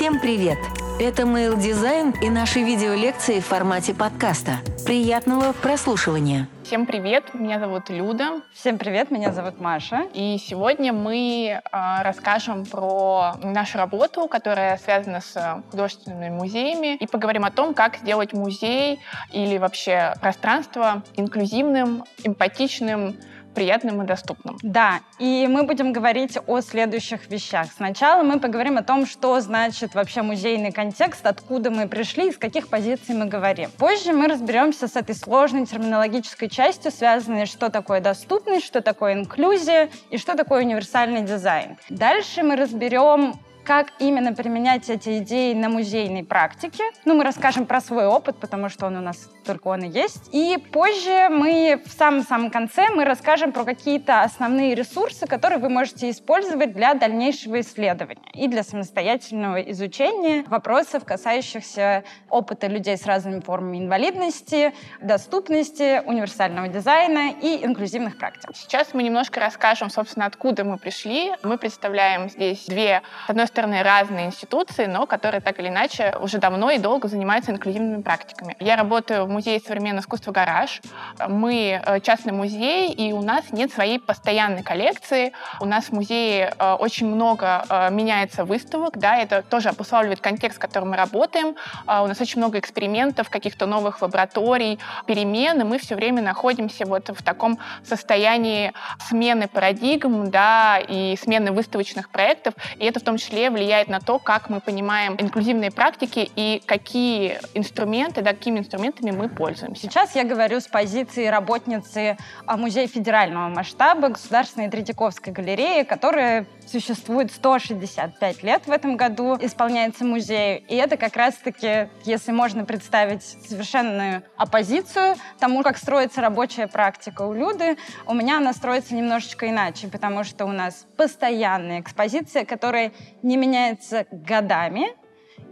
Всем 0.00 0.18
привет! 0.18 0.56
Это 0.98 1.24
Mail 1.24 1.58
Design 1.58 2.14
и 2.22 2.30
наши 2.30 2.60
видеолекции 2.62 3.38
в 3.38 3.44
формате 3.44 3.92
подкаста. 3.92 4.60
Приятного 4.86 5.52
прослушивания! 5.52 6.48
Всем 6.64 6.86
привет, 6.86 7.34
меня 7.34 7.58
зовут 7.60 7.90
Люда. 7.90 8.40
Всем 8.54 8.78
привет, 8.78 9.10
меня 9.10 9.30
зовут 9.30 9.60
Маша. 9.60 10.06
И 10.14 10.38
сегодня 10.38 10.94
мы 10.94 11.50
э, 11.50 11.60
расскажем 12.02 12.64
про 12.64 13.34
нашу 13.42 13.76
работу, 13.76 14.26
которая 14.26 14.78
связана 14.78 15.20
с 15.20 15.62
художественными 15.70 16.30
музеями, 16.30 16.96
и 16.96 17.06
поговорим 17.06 17.44
о 17.44 17.50
том, 17.50 17.74
как 17.74 17.96
сделать 17.96 18.32
музей 18.32 19.00
или 19.32 19.58
вообще 19.58 20.14
пространство 20.22 21.02
инклюзивным, 21.16 22.04
эмпатичным, 22.24 23.16
приятным 23.54 24.02
и 24.02 24.06
доступным. 24.06 24.58
Да, 24.62 25.00
и 25.18 25.46
мы 25.48 25.64
будем 25.64 25.92
говорить 25.92 26.38
о 26.46 26.60
следующих 26.60 27.28
вещах. 27.28 27.68
Сначала 27.76 28.22
мы 28.22 28.40
поговорим 28.40 28.78
о 28.78 28.82
том, 28.82 29.06
что 29.06 29.40
значит 29.40 29.94
вообще 29.94 30.22
музейный 30.22 30.72
контекст, 30.72 31.26
откуда 31.26 31.70
мы 31.70 31.88
пришли, 31.88 32.28
из 32.28 32.38
каких 32.38 32.68
позиций 32.68 33.14
мы 33.14 33.26
говорим. 33.26 33.70
Позже 33.78 34.12
мы 34.12 34.28
разберемся 34.28 34.88
с 34.88 34.96
этой 34.96 35.14
сложной 35.14 35.66
терминологической 35.66 36.48
частью, 36.48 36.90
связанной, 36.90 37.46
что 37.46 37.70
такое 37.70 38.00
доступность, 38.00 38.66
что 38.66 38.80
такое 38.80 39.14
инклюзия 39.14 39.90
и 40.10 40.18
что 40.18 40.36
такое 40.36 40.62
универсальный 40.64 41.22
дизайн. 41.22 41.76
Дальше 41.88 42.42
мы 42.42 42.56
разберем 42.56 43.34
как 43.64 43.88
именно 43.98 44.32
применять 44.32 44.88
эти 44.90 45.18
идеи 45.18 45.54
на 45.54 45.68
музейной 45.68 46.24
практике. 46.24 46.84
Ну, 47.04 47.14
мы 47.14 47.24
расскажем 47.24 47.66
про 47.66 47.80
свой 47.80 48.06
опыт, 48.06 48.36
потому 48.38 48.68
что 48.68 48.86
он 48.86 48.96
у 48.96 49.00
нас 49.00 49.30
только 49.44 49.68
он 49.68 49.82
и 49.82 49.88
есть. 49.88 50.28
И 50.32 50.56
позже 50.72 51.28
мы 51.30 51.82
в 51.84 51.90
самом-самом 51.90 52.50
конце 52.50 52.88
мы 52.90 53.04
расскажем 53.04 53.52
про 53.52 53.64
какие-то 53.64 54.22
основные 54.22 54.74
ресурсы, 54.74 55.26
которые 55.26 55.58
вы 55.58 55.68
можете 55.68 56.10
использовать 56.10 56.72
для 56.72 56.94
дальнейшего 56.94 57.60
исследования 57.60 58.22
и 58.34 58.48
для 58.48 58.62
самостоятельного 58.62 59.60
изучения 59.72 60.44
вопросов, 60.48 61.04
касающихся 61.04 62.04
опыта 62.28 62.66
людей 62.66 62.96
с 62.96 63.06
разными 63.06 63.40
формами 63.40 63.78
инвалидности, 63.78 64.72
доступности, 65.00 66.02
универсального 66.06 66.68
дизайна 66.68 67.30
и 67.30 67.64
инклюзивных 67.64 68.18
практик. 68.18 68.50
Сейчас 68.54 68.94
мы 68.94 69.02
немножко 69.02 69.40
расскажем, 69.40 69.90
собственно, 69.90 70.26
откуда 70.26 70.64
мы 70.64 70.78
пришли. 70.78 71.32
Мы 71.42 71.58
представляем 71.58 72.28
здесь 72.28 72.66
две, 72.66 73.02
с 73.26 73.30
одной 73.30 73.46
стороны, 73.50 73.82
разные 73.82 74.26
институции, 74.26 74.86
но 74.86 75.06
которые 75.06 75.40
так 75.40 75.58
или 75.58 75.68
иначе 75.68 76.14
уже 76.20 76.38
давно 76.38 76.70
и 76.70 76.78
долго 76.78 77.08
занимаются 77.08 77.50
инклюзивными 77.50 78.02
практиками. 78.02 78.56
Я 78.60 78.76
работаю 78.76 79.24
в 79.24 79.28
музее 79.28 79.60
современного 79.60 80.02
искусства 80.02 80.32
«Гараж». 80.32 80.80
Мы 81.28 81.80
э, 81.84 82.00
частный 82.00 82.32
музей, 82.32 82.92
и 82.92 83.12
у 83.12 83.22
нас 83.22 83.52
нет 83.52 83.72
своей 83.72 83.98
постоянной 83.98 84.62
коллекции. 84.62 85.32
У 85.60 85.66
нас 85.66 85.86
в 85.86 85.92
музее 85.92 86.54
э, 86.58 86.72
очень 86.74 87.06
много 87.06 87.64
э, 87.68 87.90
меняется 87.90 88.44
выставок, 88.44 88.98
да, 88.98 89.16
это 89.16 89.42
тоже 89.42 89.68
обуславливает 89.68 90.20
контекст, 90.20 90.58
в 90.58 90.60
котором 90.60 90.90
мы 90.90 90.96
работаем. 90.96 91.56
У 91.86 92.06
нас 92.06 92.20
очень 92.20 92.38
много 92.38 92.58
экспериментов, 92.58 93.30
каких-то 93.30 93.66
новых 93.66 94.02
лабораторий, 94.02 94.78
перемен, 95.06 95.60
и 95.60 95.64
мы 95.64 95.78
все 95.78 95.96
время 95.96 96.22
находимся 96.22 96.86
вот 96.86 97.08
в 97.08 97.22
таком 97.22 97.58
состоянии 97.84 98.72
смены 99.08 99.48
парадигм, 99.48 100.30
да, 100.30 100.78
и 100.78 101.16
смены 101.16 101.52
выставочных 101.52 102.10
проектов, 102.10 102.54
и 102.76 102.84
это 102.84 103.00
в 103.00 103.02
том 103.02 103.16
числе 103.16 103.39
числе 103.40 103.50
влияет 103.50 103.88
на 103.88 104.00
то, 104.00 104.18
как 104.18 104.50
мы 104.50 104.60
понимаем 104.60 105.16
инклюзивные 105.18 105.70
практики 105.70 106.30
и 106.36 106.62
какие 106.66 107.38
инструменты, 107.54 108.22
да, 108.22 108.32
какими 108.32 108.58
инструментами 108.58 109.10
мы 109.10 109.28
пользуемся. 109.28 109.82
Сейчас 109.82 110.14
я 110.14 110.24
говорю 110.24 110.60
с 110.60 110.66
позиции 110.66 111.26
работницы 111.26 112.16
а, 112.46 112.56
Музея 112.56 112.86
федерального 112.86 113.48
масштаба 113.48 114.08
Государственной 114.08 114.68
Третьяковской 114.68 115.30
галереи, 115.32 115.84
которая 115.84 116.46
существует 116.70 117.32
165 117.32 118.42
лет 118.42 118.62
в 118.66 118.70
этом 118.70 118.96
году, 118.96 119.36
исполняется 119.40 120.04
музей. 120.04 120.64
И 120.68 120.76
это 120.76 120.96
как 120.96 121.16
раз-таки, 121.16 121.88
если 122.04 122.32
можно 122.32 122.64
представить 122.64 123.22
совершенную 123.22 124.22
оппозицию 124.36 125.16
тому, 125.38 125.62
как 125.62 125.78
строится 125.78 126.20
рабочая 126.20 126.66
практика 126.66 127.22
у 127.22 127.32
Люды, 127.32 127.76
у 128.06 128.14
меня 128.14 128.38
она 128.38 128.52
строится 128.52 128.94
немножечко 128.94 129.48
иначе, 129.48 129.88
потому 129.88 130.24
что 130.24 130.44
у 130.46 130.52
нас 130.52 130.86
постоянная 130.96 131.80
экспозиция, 131.80 132.44
которая 132.44 132.92
не 133.22 133.36
меняется 133.36 134.06
годами, 134.10 134.94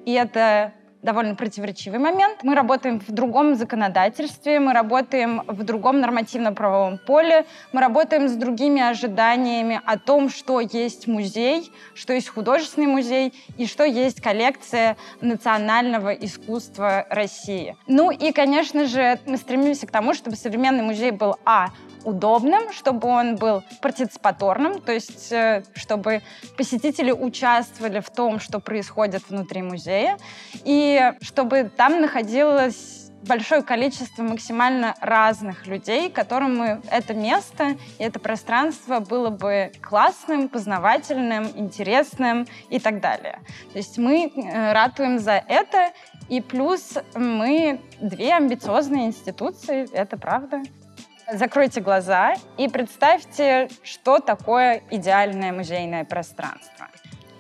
и 0.05 0.13
это 0.13 0.73
довольно 1.03 1.35
противоречивый 1.35 1.99
момент. 1.99 2.41
Мы 2.43 2.55
работаем 2.55 3.01
в 3.01 3.13
другом 3.13 3.55
законодательстве, 3.55 4.61
мы 4.61 4.73
работаем 4.73 5.43
в 5.47 5.63
другом 5.65 6.01
нормативно-правовом 6.01 6.99
поле, 6.99 7.47
мы 7.73 7.81
работаем 7.81 8.29
с 8.29 8.33
другими 8.33 8.83
ожиданиями 8.83 9.81
о 9.85 9.99
том, 9.99 10.29
что 10.29 10.61
есть 10.61 11.07
музей, 11.07 11.71
что 11.95 12.13
есть 12.13 12.29
художественный 12.29 12.87
музей 12.87 13.33
и 13.57 13.67
что 13.67 13.85
есть 13.85 14.21
коллекция 14.21 14.97
национального 15.21 16.13
искусства 16.13 17.07
России. 17.11 17.77
Ну 17.87 18.11
и, 18.11 18.33
конечно 18.33 18.87
же, 18.87 19.19
мы 19.27 19.37
стремимся 19.37 19.87
к 19.87 19.91
тому, 19.91 20.15
чтобы 20.15 20.37
современный 20.37 20.83
музей 20.83 21.11
был, 21.11 21.37
а, 21.45 21.69
удобным, 22.05 22.73
чтобы 22.73 23.09
он 23.09 23.37
был 23.37 23.63
партиципаторным, 23.81 24.81
то 24.81 24.93
есть 24.93 25.33
э, 25.33 25.63
чтобы 25.75 26.23
посетители 26.57 27.13
участвовали 27.13 28.01
в 28.01 28.11
том, 28.11 28.41
что 28.41 28.61
происходит 28.61 29.29
внутри 29.29 29.63
музея, 29.63 30.19
и 30.65 31.13
чтобы 31.21 31.71
там 31.77 32.01
находилось 32.01 33.09
большое 33.27 33.63
количество 33.63 34.23
максимально 34.23 34.95
разных 35.01 35.67
людей, 35.67 36.11
которым 36.11 36.63
это 36.91 37.15
место 37.15 37.77
и 37.99 38.03
это 38.03 38.19
пространство 38.19 39.01
было 39.01 39.31
бы 39.31 39.73
классным, 39.83 40.49
познавательным, 40.49 41.47
интересным 41.57 42.47
и 42.71 42.79
так 42.79 43.01
далее. 43.01 43.41
То 43.73 43.79
есть 43.79 43.99
мы 43.99 44.31
э, 44.35 44.73
ратуем 44.73 45.19
за 45.19 45.43
это, 45.49 45.93
и 46.29 46.41
плюс 46.41 46.95
мы 47.15 47.81
две 48.01 48.35
амбициозные 48.35 49.07
институции, 49.07 49.89
это 49.93 50.17
правда. 50.17 50.63
Закройте 51.31 51.83
глаза 51.83 52.35
и 52.57 52.69
представьте, 52.69 53.69
что 53.83 54.19
такое 54.19 54.83
идеальное 54.91 55.53
музейное 55.53 56.07
пространство. 56.07 56.89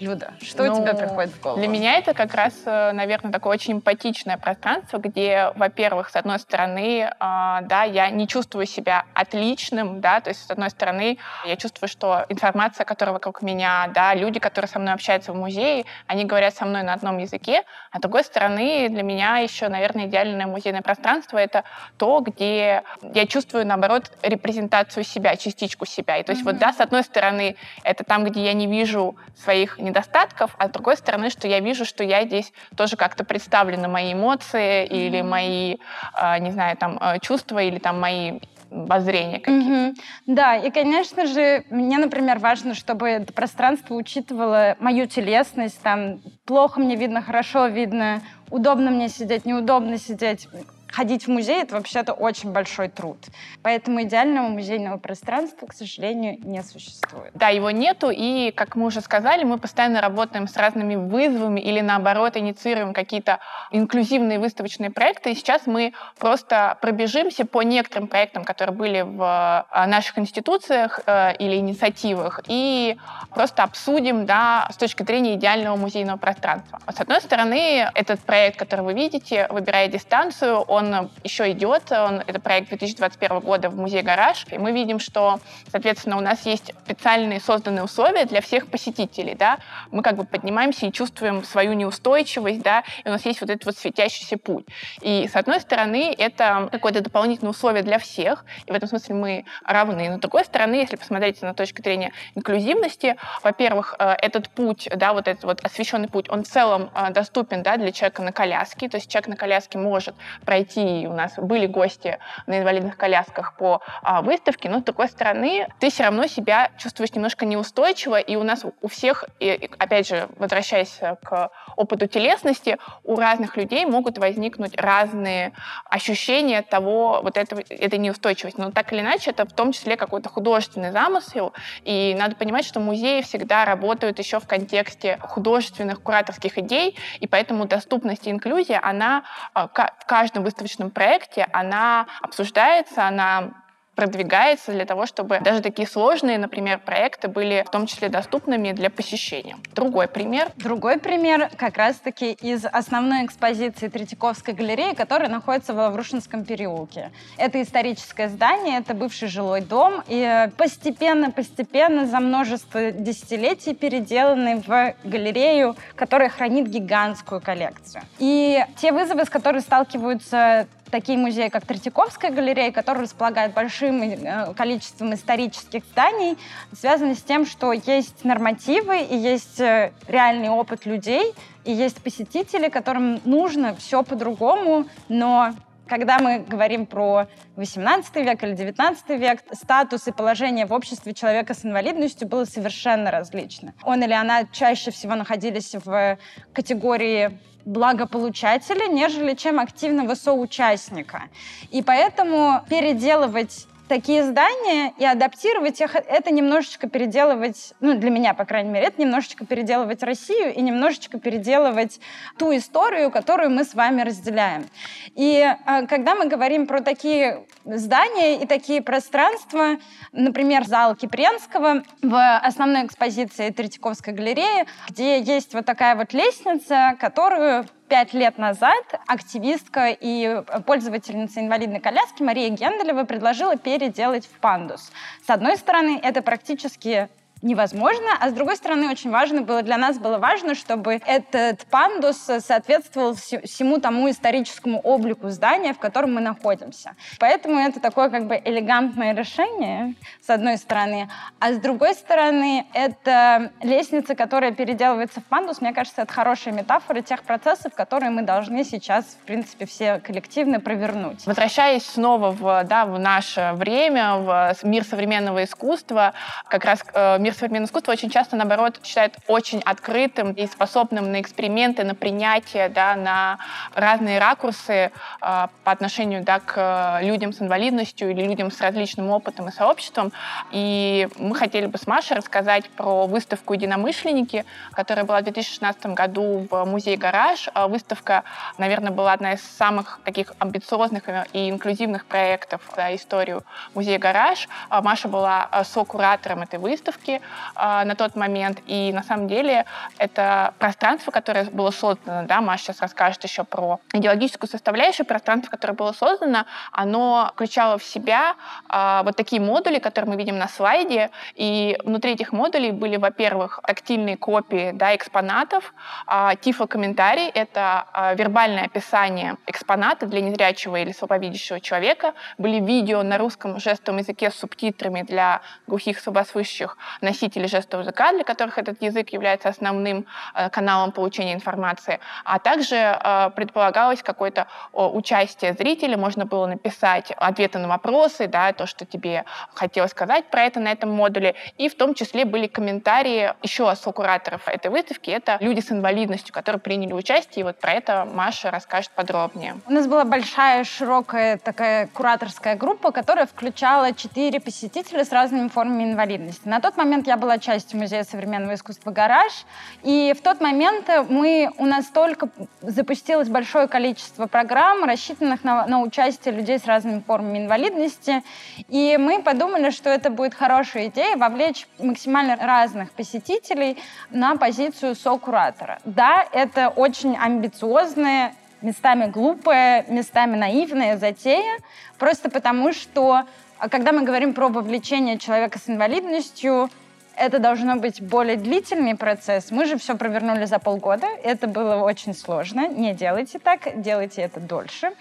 Люда, 0.00 0.32
что 0.41 0.64
ну, 0.64 0.76
тебе 0.76 0.94
приходит 0.94 1.32
в 1.32 1.41
голову? 1.41 1.59
Для 1.59 1.69
меня 1.69 1.98
это 1.98 2.14
как 2.14 2.34
раз, 2.34 2.54
э, 2.64 2.92
наверное, 2.92 3.32
такое 3.32 3.54
очень 3.54 3.75
эмпатичное 3.75 4.38
пространство, 4.38 4.98
где, 4.98 5.53
во-первых, 5.56 6.10
с 6.10 6.16
одной 6.16 6.38
стороны, 6.38 7.00
э, 7.00 7.10
да, 7.19 7.82
я 7.82 8.10
не 8.10 8.28
чувствую 8.28 8.66
себя 8.66 9.04
отличным, 9.14 10.00
да, 10.00 10.20
то 10.20 10.31
есть 10.31 10.47
с 10.47 10.50
одной 10.50 10.70
стороны, 10.70 11.19
я 11.44 11.56
чувствую, 11.56 11.88
что 11.88 12.25
информация, 12.28 12.84
которая 12.84 13.12
вокруг 13.12 13.42
меня, 13.42 13.91
да, 13.94 14.14
люди, 14.14 14.38
которые 14.38 14.69
со 14.69 14.78
мной 14.78 14.94
общаются 14.94 15.32
в 15.32 15.36
музее, 15.36 15.84
они 16.06 16.25
говорят 16.25 16.54
со 16.54 16.65
мной 16.65 16.82
на 16.82 16.94
одном 16.94 17.19
языке, 17.19 17.65
а 17.91 17.98
с 17.98 18.00
другой 18.00 18.25
стороны, 18.25 18.88
для 18.88 19.03
меня 19.03 19.38
еще, 19.38 19.69
наверное, 19.69 20.06
идеальное 20.06 20.47
музейное 20.47 20.82
пространство— 20.82 21.38
это 21.38 21.65
то, 21.97 22.20
где 22.20 22.82
я 23.03 23.26
чувствую, 23.26 23.66
наоборот, 23.66 24.12
репрезентацию 24.22 25.04
себя, 25.04 25.36
частичку 25.36 25.86
себя. 25.86 26.19
И 26.19 26.22
то 26.22 26.32
есть 26.32 26.42
mm-hmm. 26.42 26.53
вот, 26.53 26.59
да, 26.59 26.72
с 26.72 26.80
одной 26.80 27.03
стороны, 27.03 27.56
это 27.82 28.04
там, 28.04 28.25
где 28.25 28.44
я 28.44 28.53
не 28.53 28.66
вижу 28.66 29.16
своих 29.36 29.78
недостатков, 29.88 30.54
а 30.59 30.69
с 30.69 30.71
другой 30.71 30.97
стороны, 30.97 31.31
что 31.31 31.49
я 31.49 31.60
вижу, 31.60 31.84
что 31.84 32.04
я 32.04 32.25
здесь 32.25 32.53
тоже 32.76 32.97
как-то 32.97 33.25
представлена 33.25 33.88
мои 33.88 34.12
эмоции 34.12 34.84
mm-hmm. 34.84 34.88
или 34.88 35.22
мои, 35.22 35.76
а, 36.15 36.38
не 36.38 36.50
знаю, 36.50 36.76
там, 36.76 36.99
а, 37.00 37.19
чувства 37.19 37.62
или 37.62 37.78
там 37.78 38.00
мои 38.00 38.41
воззрения 38.71 39.41
какие-то. 39.41 39.69
Mm-hmm. 39.69 39.94
Да, 40.27 40.56
и, 40.56 40.71
конечно 40.71 41.27
же, 41.27 41.65
мне, 41.71 41.98
например, 41.98 42.38
важно, 42.38 42.75
чтобы 42.75 43.09
это 43.09 43.32
пространство 43.32 43.94
учитывало 43.94 44.77
мою 44.78 45.06
телесность, 45.06 45.81
там, 45.82 46.21
плохо 46.44 46.81
мне 46.81 46.97
видно, 46.97 47.22
хорошо 47.22 47.66
видно, 47.66 48.21
удобно 48.50 48.91
мне 48.91 49.09
сидеть, 49.09 49.47
неудобно 49.47 49.98
сидеть 49.98 50.48
ходить 50.91 51.26
в 51.26 51.28
музей— 51.28 51.62
это 51.62 51.75
вообще-то 51.75 52.12
очень 52.12 52.53
большой 52.53 52.88
труд. 52.88 53.19
Поэтому 53.62 54.03
идеального 54.03 54.49
музейного 54.49 54.99
пространства, 54.99 55.66
к 55.66 55.72
сожалению, 55.72 56.38
не 56.43 56.62
существует. 56.62 57.31
Да, 57.34 57.49
его 57.49 57.71
нету, 57.71 58.10
и, 58.10 58.53
как 58.53 58.76
мы 58.76 58.87
уже 58.87 59.00
сказали, 59.00 59.44
мы 59.44 59.59
постоянно 59.59 60.00
работаем 60.00 60.48
с 60.48 60.56
разными 60.56 60.97
вызовами 60.97 61.60
или, 61.60 61.81
наоборот, 61.81 62.37
инициируем 62.37 62.92
какие-то 62.92 63.41
инклюзивные 63.71 64.39
выставочные 64.39 64.91
проекты. 64.91 65.33
И 65.33 65.34
сейчас 65.34 65.66
мы 65.66 65.92
просто 66.18 66.78
пробежимся 66.80 67.45
по 67.45 67.63
некоторым 67.63 68.09
проектам, 68.09 68.45
которые 68.45 68.74
были 68.74 69.03
в 69.03 69.22
а, 69.22 69.86
наших 69.86 70.18
институциях 70.18 71.01
э, 71.07 71.36
или 71.36 71.57
инициативах, 71.57 72.41
и 72.48 72.97
просто 73.34 73.63
обсудим, 73.63 74.27
да, 74.27 74.68
с 74.72 74.77
точки 74.77 75.03
зрения 75.03 75.34
идеального 75.34 75.77
музейного 75.77 76.16
пространства. 76.16 76.80
С 76.91 77.01
одной 77.01 77.21
стороны, 77.21 77.91
этот 77.95 78.21
проект, 78.21 78.59
который 78.59 78.84
вы 78.84 78.95
видите, 78.95 79.47
выбирая 79.51 79.89
дистанцию, 79.89 80.60
он 80.60 80.78
еще 81.25 81.51
идет. 81.53 81.91
Он, 81.92 82.22
это 82.27 82.41
проект 82.41 82.69
2021 82.69 83.41
года 83.41 83.71
в 83.71 83.77
музее 83.77 84.03
«Гараж». 84.03 84.47
И 84.51 84.59
мы 84.59 84.72
видим, 84.72 84.98
что, 84.98 85.41
соответственно, 85.71 86.16
у 86.16 86.21
нас 86.21 86.47
есть 86.47 86.72
специальные 86.84 87.41
созданные 87.41 87.84
условия 87.84 88.25
для 88.25 88.41
всех 88.41 88.69
посетителей. 88.69 89.34
Да? 89.34 89.59
Мы 89.91 90.03
как 90.03 90.16
бы 90.16 90.25
поднимаемся 90.25 90.86
и 90.86 90.92
чувствуем 90.92 91.45
свою 91.45 91.72
неустойчивость, 91.72 92.63
да? 92.63 92.84
и 93.04 93.09
у 93.09 93.13
нас 93.13 93.25
есть 93.25 93.41
вот 93.41 93.51
этот 93.51 93.66
вот 93.66 93.77
светящийся 93.77 94.39
путь. 94.39 94.66
И, 95.01 95.28
с 95.33 95.36
одной 95.36 95.60
стороны, 95.60 96.15
это 96.16 96.69
какое-то 96.71 97.01
дополнительное 97.01 97.51
условие 97.51 97.83
для 97.83 97.98
всех, 97.98 98.45
и 98.66 98.72
в 98.72 98.75
этом 98.75 98.89
смысле 98.89 99.15
мы 99.15 99.45
равны. 99.65 100.09
Но, 100.10 100.16
с 100.16 100.21
другой 100.21 100.45
стороны, 100.45 100.77
если 100.77 100.97
посмотреть 100.97 101.42
на 101.42 101.54
точку 101.54 101.83
зрения 101.83 102.13
инклюзивности, 102.34 103.16
во-первых, 103.42 103.95
э, 103.98 104.15
этот 104.21 104.48
путь, 104.51 104.89
да, 104.95 105.13
вот 105.13 105.28
этот 105.28 105.45
вот 105.45 105.60
освещенный 105.65 106.09
путь, 106.09 106.28
он 106.28 106.45
в 106.45 106.48
целом 106.48 106.91
э, 106.95 107.10
доступен 107.13 107.63
да, 107.63 107.77
для 107.77 107.92
человека 107.92 108.22
на 108.22 108.33
коляске, 108.33 108.89
то 108.89 108.97
есть 108.97 109.10
человек 109.10 109.28
на 109.28 109.36
коляске 109.36 109.78
может 109.78 110.15
пройти, 110.45 110.67
у 110.76 111.12
нас 111.12 111.34
были 111.36 111.66
гости 111.66 112.18
на 112.47 112.59
инвалидных 112.59 112.97
колясках 112.97 113.56
по 113.56 113.80
а, 114.03 114.22
выставке, 114.22 114.68
но 114.68 114.80
с 114.80 114.82
другой 114.82 115.09
стороны, 115.09 115.66
ты 115.80 115.91
все 115.91 116.04
равно 116.04 116.26
себя 116.26 116.70
чувствуешь 116.78 117.12
немножко 117.12 117.47
неустойчиво, 117.47 118.18
и 118.18 118.36
у 118.36 118.42
нас 118.42 118.65
у 118.82 118.88
всех, 118.88 119.24
и, 119.41 119.70
опять 119.78 120.09
же, 120.09 120.28
возвращаясь 120.36 121.00
к 121.22 121.50
опыту 121.76 122.06
телесности, 122.06 122.78
у 123.04 123.16
разных 123.16 123.56
людей 123.56 123.86
могут 123.86 124.18
возникнуть 124.18 124.76
разные 124.76 125.53
ощущения 125.84 126.62
того, 126.62 127.20
вот 127.22 127.36
этого, 127.36 127.62
этой 127.68 127.98
неустойчивости. 127.98 128.60
Но 128.60 128.70
так 128.70 128.92
или 128.92 129.00
иначе, 129.00 129.30
это 129.30 129.47
в 129.47 129.53
том 129.53 129.72
числе 129.72 129.97
какой-то 129.97 130.28
художественный 130.28 130.92
замысел, 130.92 131.53
и 131.84 132.15
надо 132.18 132.36
понимать, 132.36 132.65
что 132.65 132.80
музеи 132.80 133.22
всегда 133.22 133.65
работают 133.65 134.18
еще 134.18 134.41
в 134.41 134.47
контексте 134.47 135.18
художественных, 135.20 136.03
кураторских 136.03 136.59
идей, 136.59 136.97
и 137.20 137.26
поэтому 137.26 137.66
доступность 137.66 138.26
и 138.26 138.30
инклюзия, 138.30 138.80
она 138.82 139.24
а, 139.54 139.68
в 139.68 140.06
каждом 140.06 140.44
выставочном 140.60 140.91
проекте, 140.91 141.47
она 141.53 142.07
обсуждается, 142.21 143.07
она 143.07 143.53
продвигается 143.98 144.71
для 144.71 144.84
того, 144.84 145.06
чтобы 145.06 145.41
даже 145.41 145.60
такие 145.60 145.89
сложные, 145.89 146.39
например, 146.39 146.78
проекты 146.78 147.27
были 147.27 147.65
в 147.66 147.71
том 147.72 147.89
числе 147.89 148.09
доступными 148.09 148.71
для 148.71 148.91
посещения. 148.91 149.56
Другой 149.74 150.06
пример. 150.06 150.53
Другой 150.54 150.98
пример 151.00 151.50
как 151.56 151.78
раз-таки 151.78 152.30
из 152.34 152.65
основной 152.65 153.27
экспозиции 153.27 153.89
Третьяковской 153.89 154.54
галереи, 154.54 154.95
которая 154.95 155.28
находится 155.28 155.74
в 155.74 155.78
Лаврушинском 155.78 156.45
переулке. 156.45 157.10
Это 157.39 157.60
историческое 157.60 158.28
здание, 158.28 158.78
это 158.78 158.95
бывший 158.95 159.27
жилой 159.27 159.62
дом, 159.62 160.04
и 160.06 160.48
постепенно-постепенно 160.56 162.06
за 162.06 162.21
множество 162.21 162.92
десятилетий 162.92 163.74
переделанный 163.74 164.62
в 164.65 164.94
галерею, 165.03 165.74
которая 165.97 166.28
хранит 166.28 166.68
гигантскую 166.68 167.41
коллекцию. 167.41 168.03
И 168.21 168.65
те 168.77 168.92
вызовы, 168.92 169.24
с 169.24 169.28
которыми 169.28 169.60
сталкиваются 169.60 170.68
такие 170.91 171.19
музеи, 171.19 171.49
как 171.49 171.67
Третьяковская 171.67 172.31
галерея, 172.31 172.73
которая 172.73 173.05
располагает 173.05 173.55
большим 173.55 174.03
э, 174.03 174.55
количеством 174.55 175.15
исторических 175.15 175.85
зданий, 175.85 176.37
связаны 176.73 177.15
с 177.15 177.23
тем, 177.23 177.47
что 177.47 177.73
есть 177.73 178.25
нормативы 178.25 179.03
и 179.03 179.17
есть 179.17 179.61
э, 179.61 179.93
реальный 180.07 180.49
опыт 180.49 180.87
людей, 180.87 181.33
и 181.65 181.73
есть 181.73 182.03
посетители, 182.03 182.69
которым 182.69 183.21
нужно 183.25 183.75
все 183.75 184.03
по-другому, 184.03 184.87
но 185.09 185.53
когда 185.89 186.19
мы 186.19 186.41
говорим 186.41 186.87
про 186.87 187.27
18 187.57 188.17
век 188.17 188.43
или 188.43 188.55
19 188.55 189.09
век, 189.11 189.41
статус 189.53 190.07
и 190.07 190.13
положение 190.13 190.67
в 190.67 190.73
обществе 190.73 191.15
человека 191.15 191.55
с 191.55 191.65
инвалидностью 191.65 192.29
было 192.29 192.45
совершенно 192.45 193.11
различно. 193.11 193.75
Он 193.83 194.03
или 194.03 194.13
она 194.13 194.45
чаще 194.45 194.91
всего 194.91 195.15
находились 195.15 195.75
в 195.75 196.19
категории 196.53 197.39
благополучателя, 197.65 198.87
нежели 198.87 199.35
чем 199.35 199.61
активного 199.61 200.15
соучастника. 200.15 201.25
И 201.71 201.83
поэтому 201.83 202.63
переделывать 202.69 203.67
такие 203.89 204.23
здания 204.25 204.93
и 204.99 205.05
адаптировать 205.05 205.81
их, 205.81 205.95
это 205.97 206.31
немножечко 206.31 206.89
переделывать, 206.89 207.73
ну, 207.81 207.99
для 207.99 208.11
меня, 208.11 208.35
по 208.35 208.45
крайней 208.45 208.71
мере, 208.71 208.87
это 208.87 209.01
немножечко 209.01 209.47
переделывать 209.47 210.03
Россию 210.03 210.55
и 210.55 210.61
немножечко 210.61 211.19
переделывать 211.19 212.01
ту 212.39 212.55
историю, 212.57 213.11
которую 213.11 213.51
мы 213.51 213.65
с 213.65 213.75
вами 213.75 214.03
разделяем. 214.03 214.67
И 215.15 215.45
э, 215.45 215.87
когда 215.87 216.15
мы 216.15 216.27
говорим 216.27 216.67
про 216.67 216.81
такие 216.81 217.45
здания 217.76 218.41
и 218.41 218.47
такие 218.47 218.82
пространства, 218.82 219.76
например, 220.12 220.65
зал 220.66 220.94
Кипренского 220.94 221.82
в 222.03 222.38
основной 222.38 222.86
экспозиции 222.86 223.50
Третьяковской 223.50 224.15
галереи, 224.15 224.66
где 224.88 225.20
есть 225.20 225.54
вот 225.54 225.66
такая 225.66 225.94
вот 225.97 226.12
лестница, 226.12 226.97
которую 226.98 227.66
пять 227.88 228.12
лет 228.12 228.38
назад 228.38 228.84
активистка 229.06 229.88
и 229.88 230.42
пользовательница 230.66 231.41
инвалидной 231.41 231.80
коляски 231.80 232.22
Мария 232.22 232.50
Генделева 232.50 233.04
предложила 233.04 233.56
переделать 233.56 234.26
в 234.26 234.41
пандус. 234.41 234.92
С 235.26 235.30
одной 235.30 235.56
стороны, 235.56 235.98
это 236.03 236.22
практически 236.22 237.09
невозможно, 237.43 238.07
а 238.21 238.31
с 238.31 238.33
другой 238.33 238.57
стороны, 238.57 238.91
очень 238.91 239.11
важно 239.11 239.43
было, 239.43 239.63
для 239.63 239.77
нас 239.77 239.99
было 239.99 240.19
важно, 240.19 240.55
чтобы 240.55 241.01
этот 241.07 241.67
пандус 241.67 242.17
соответствовал 242.17 243.15
всему 243.15 243.79
тому 243.79 244.11
историческому 244.11 244.81
облику 244.81 245.29
здания, 245.29 245.75
в 245.75 245.79
котором 245.79 246.15
мы 246.15 246.21
находимся. 246.21 246.97
Поэтому 247.19 247.59
это 247.59 247.81
такое 247.81 248.11
как 248.11 248.27
бы 248.27 248.41
элегантное 248.45 249.15
решение, 249.15 249.95
с 250.21 250.31
одной 250.31 250.59
стороны, 250.59 251.09
а 251.39 251.53
с 251.53 251.59
другой 251.59 251.95
стороны, 251.95 252.67
это 252.73 253.53
лестница, 253.63 254.15
которая 254.15 254.53
переделывается 254.53 255.21
в 255.21 255.25
пандус, 255.25 255.61
мне 255.61 255.73
кажется, 255.73 256.02
это 256.02 256.12
хорошая 256.12 256.55
метафора 256.55 257.02
тех 257.02 257.23
процессов, 257.23 257.75
которые 257.75 258.11
мы 258.11 258.23
должны 258.23 258.64
сейчас, 258.64 259.05
в 259.05 259.26
принципе, 259.26 259.67
все 259.67 259.99
коллективно 260.00 260.61
провернуть. 260.61 261.26
Возвращаясь 261.26 261.87
снова 261.87 262.31
в, 262.31 262.64
да, 262.64 262.87
в 262.87 262.99
наше 262.99 263.52
время, 263.55 264.17
в 264.17 264.57
мир 264.62 264.85
современного 264.85 265.45
искусства, 265.45 266.14
как 266.49 266.64
раз 266.64 266.85
э, 266.93 267.19
мир 267.28 267.35
современного 267.35 267.69
искусства 267.69 267.92
очень 267.92 268.09
часто, 268.09 268.37
наоборот, 268.37 268.80
считают 268.83 269.14
очень 269.26 269.61
открытым 269.61 270.33
и 270.33 270.47
способным 270.47 271.12
на 271.12 271.21
эксперименты, 271.21 271.85
на 271.85 271.95
принятие, 271.95 272.71
да, 272.71 272.97
на 272.97 273.38
разные 273.75 274.19
ракурсы 274.19 274.73
э, 274.73 274.90
по 275.21 275.71
отношению 275.71 276.25
да, 276.25 276.40
к 276.40 277.00
людям 277.02 277.35
с 277.35 277.42
инвалидностью 277.42 278.11
или 278.11 278.23
людям 278.23 278.50
с 278.50 278.59
различным 278.62 279.11
опытом 279.11 279.49
и 279.49 279.52
сообществом. 279.52 280.11
И 280.52 281.07
мы 281.19 281.35
хотели 281.35 281.66
бы 281.66 281.76
с 281.76 281.87
Машей 281.87 282.16
рассказать 282.16 282.71
про 282.71 283.07
выставку 283.07 283.52
«Единомышленники», 283.52 284.47
которая 284.73 285.04
была 285.04 285.21
в 285.21 285.25
2016 285.25 285.87
году 285.87 286.47
в 286.50 286.64
музее 286.64 286.97
«Гараж». 286.97 287.50
А 287.52 287.69
выставка, 287.69 288.25
наверное, 288.57 288.90
была 288.90 289.12
одна 289.12 289.35
из 289.35 289.42
самых 289.42 290.00
таких 290.02 290.33
амбициозных 290.38 291.02
и 291.35 291.50
инклюзивных 291.50 292.07
проектов 292.07 292.62
за 292.75 292.95
историю 292.95 293.42
музея 293.75 293.99
«Гараж». 293.99 294.49
А 294.71 294.80
Маша 294.80 295.09
была 295.09 295.47
э, 295.52 295.62
со-куратором 295.64 296.40
этой 296.40 296.59
выставки 296.59 297.17
э, 297.56 297.85
на 297.85 297.94
тот 297.94 298.16
момент. 298.16 298.61
И 298.66 298.92
на 298.92 299.02
самом 299.02 299.28
деле 299.28 299.64
это 299.99 300.54
пространство, 300.59 301.11
которое 301.11 301.44
было 301.44 301.70
создано, 301.70 302.26
да, 302.26 302.40
Маша 302.40 302.64
сейчас 302.64 302.80
расскажет 302.80 303.25
еще 303.25 303.44
про 303.44 303.80
идеологическую 303.92 304.49
составляющую, 304.49 305.06
пространство, 305.06 305.50
которое 305.50 305.75
было 305.75 305.92
создано, 305.92 306.44
оно 306.73 307.30
включало 307.35 307.78
в 307.78 307.85
себя 307.85 308.35
э, 308.73 309.00
вот 309.04 309.16
такие 309.16 309.40
модули, 309.40 309.78
которые 309.78 310.11
мы 310.11 310.16
видим 310.16 310.38
на 310.38 310.49
слайде. 310.49 311.11
И 311.35 311.78
внутри 311.85 312.12
этих 312.12 312.32
модулей 312.32 312.73
были, 312.73 312.97
во-первых, 312.97 313.61
тактильные 313.66 314.16
копии 314.16 314.73
да, 314.73 314.94
экспонатов, 314.94 315.73
э, 316.06 316.30
тифлокомментарий— 316.40 317.28
это 317.35 317.87
э, 317.94 318.16
вербальное 318.16 318.64
описание 318.64 319.37
экспоната 319.46 320.06
для 320.06 320.20
незрячего 320.20 320.76
или 320.76 320.92
слабовидящего 320.92 321.60
человека. 321.60 322.14
Были 322.38 322.60
видео 322.60 323.02
на 323.02 323.18
русском 323.18 323.60
жестовом 323.60 324.00
языке 324.00 324.30
с 324.30 324.34
субтитрами 324.34 325.02
для 325.02 325.40
глухих 325.66 326.00
слабослышащих 326.00 326.76
носители 327.08 327.46
жестового 327.46 327.84
языка, 327.84 328.12
для 328.12 328.24
которых 328.24 328.58
этот 328.58 328.82
язык 328.82 329.10
является 329.10 329.48
основным 329.48 330.06
э, 330.34 330.50
каналом 330.50 330.92
получения 330.92 331.34
информации, 331.34 332.00
а 332.24 332.38
также 332.38 332.76
э, 332.76 333.30
предполагалось 333.36 334.02
какое-то 334.02 334.46
участие 334.72 335.52
зрителя, 335.54 335.96
можно 335.96 336.24
было 336.26 336.46
написать 336.46 337.12
ответы 337.16 337.58
на 337.58 337.68
вопросы, 337.68 338.26
да, 338.26 338.52
то, 338.52 338.66
что 338.66 338.84
тебе 338.84 339.24
хотелось 339.54 339.90
сказать 339.92 340.24
про 340.30 340.42
это 340.42 340.60
на 340.60 340.70
этом 340.72 340.90
модуле, 340.90 341.34
и 341.56 341.68
в 341.68 341.76
том 341.76 341.94
числе 341.94 342.24
были 342.24 342.46
комментарии 342.46 343.32
еще 343.42 343.74
сокураторов 343.74 344.48
этой 344.48 344.70
выставки, 344.70 345.10
это 345.10 345.38
люди 345.40 345.60
с 345.60 345.70
инвалидностью, 345.72 346.34
которые 346.34 346.60
приняли 346.60 346.92
участие, 346.92 347.40
и 347.40 347.44
вот 347.44 347.58
про 347.58 347.72
это 347.72 348.04
Маша 348.04 348.50
расскажет 348.50 348.90
подробнее. 348.90 349.56
У 349.66 349.72
нас 349.72 349.86
была 349.86 350.04
большая, 350.04 350.64
широкая 350.64 351.38
такая 351.38 351.86
кураторская 351.86 352.56
группа, 352.56 352.90
которая 352.90 353.26
включала 353.26 353.92
четыре 353.94 354.40
посетителя 354.40 355.04
с 355.04 355.12
разными 355.12 355.48
формами 355.48 355.84
инвалидности. 355.84 356.48
На 356.48 356.60
тот 356.60 356.76
момент 356.76 356.98
я 357.07 357.17
была 357.17 357.38
частью 357.38 357.78
Музея 357.78 358.05
современного 358.05 358.55
искусства 358.55 358.90
«Гараж». 358.90 359.45
И 359.83 360.14
в 360.19 360.23
тот 360.23 360.40
момент 360.40 360.88
мы, 361.09 361.50
у 361.59 361.67
нас 361.67 361.87
только 361.87 362.28
запустилось 362.61 363.28
большое 363.28 363.69
количество 363.69 364.26
программ, 364.26 364.85
рассчитанных 364.85 365.45
на, 365.45 365.67
на 365.67 365.81
участие 365.81 366.35
людей 366.35 366.59
с 366.59 366.67
разными 366.67 367.00
формами 367.07 367.38
инвалидности. 367.38 368.23
И 368.69 368.97
мы 368.99 369.23
подумали, 369.23 369.71
что 369.71 369.90
это 369.90 370.11
будет 370.11 370.35
хорошая 370.35 370.88
идея 370.88 371.17
вовлечь 371.17 371.67
максимально 371.78 372.37
разных 372.37 372.90
посетителей 372.90 373.78
на 374.11 374.37
позицию 374.37 374.95
со-куратора. 374.95 375.78
Да, 375.85 376.26
это 376.33 376.69
очень 376.69 377.17
амбициозная 377.17 378.35
местами 378.62 379.07
глупая, 379.07 379.85
местами 379.88 380.37
наивная 380.37 380.97
затея, 380.97 381.59
просто 381.99 382.31
потому 382.31 382.73
что, 382.73 383.25
а, 383.59 383.69
когда 383.69 383.93
мы 383.93 384.02
говорим 384.02 384.35
про 384.35 384.49
вовлечение 384.49 385.19
человека 385.19 385.59
с 385.59 385.69
инвалидностью, 385.69 386.71
это 387.18 387.38
должно 387.38 387.76
быть 387.76 388.00
более 388.00 388.37
длительный 388.37 388.96
процесс. 388.96 389.50
Мы 389.50 389.66
же 389.66 389.76
все 389.76 389.96
провернули 389.96 390.44
за 390.44 390.58
полгода. 390.58 391.06
Это 391.22 391.48
было 391.48 391.76
очень 391.76 392.14
сложно. 392.14 392.68
Не 392.68 392.94
делайте 392.94 393.38
так, 393.38 393.80
делайте 393.80 394.22
это 394.22 394.40
дольше. 394.40 394.92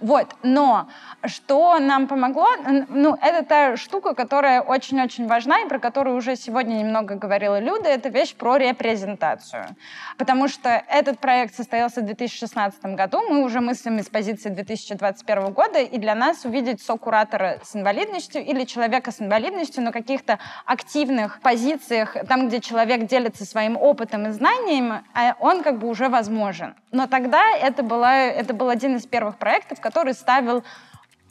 Вот. 0.00 0.26
Но 0.42 0.88
что 1.24 1.78
нам 1.78 2.08
помогло? 2.08 2.48
Ну, 2.88 3.16
это 3.22 3.44
та 3.44 3.76
штука, 3.76 4.14
которая 4.14 4.60
очень-очень 4.60 5.26
важна 5.26 5.60
и 5.60 5.68
про 5.68 5.78
которую 5.78 6.16
уже 6.16 6.36
сегодня 6.36 6.74
немного 6.74 7.14
говорила 7.14 7.58
Люда. 7.60 7.88
Это 7.88 8.08
вещь 8.08 8.34
про 8.34 8.56
репрезентацию. 8.56 9.66
Потому 10.18 10.48
что 10.48 10.68
этот 10.88 11.20
проект 11.20 11.54
состоялся 11.54 12.00
в 12.00 12.04
2016 12.04 12.82
году. 12.96 13.22
Мы 13.28 13.44
уже 13.44 13.60
мыслим 13.60 13.98
из 13.98 14.08
позиции 14.08 14.48
2021 14.48 15.52
года. 15.52 15.78
И 15.78 15.98
для 15.98 16.14
нас 16.14 16.44
увидеть 16.44 16.82
сокуратора 16.82 17.60
с 17.62 17.76
инвалидностью 17.76 18.44
или 18.44 18.64
человека 18.64 19.12
с 19.12 19.20
инвалидностью 19.20 19.84
на 19.84 19.92
каких-то 19.92 20.38
активных 20.66 21.40
позициях 21.40 21.59
позициях, 21.60 22.16
там, 22.28 22.48
где 22.48 22.60
человек 22.60 23.06
делится 23.06 23.44
своим 23.44 23.76
опытом 23.76 24.26
и 24.26 24.30
знаниями, 24.30 25.02
а 25.14 25.36
он 25.40 25.62
как 25.62 25.78
бы 25.78 25.88
уже 25.88 26.08
возможен. 26.08 26.74
Но 26.90 27.06
тогда 27.06 27.54
это, 27.56 27.82
была, 27.82 28.16
это 28.16 28.54
был 28.54 28.68
один 28.68 28.96
из 28.96 29.06
первых 29.06 29.36
проектов, 29.36 29.80
который 29.80 30.14
ставил 30.14 30.64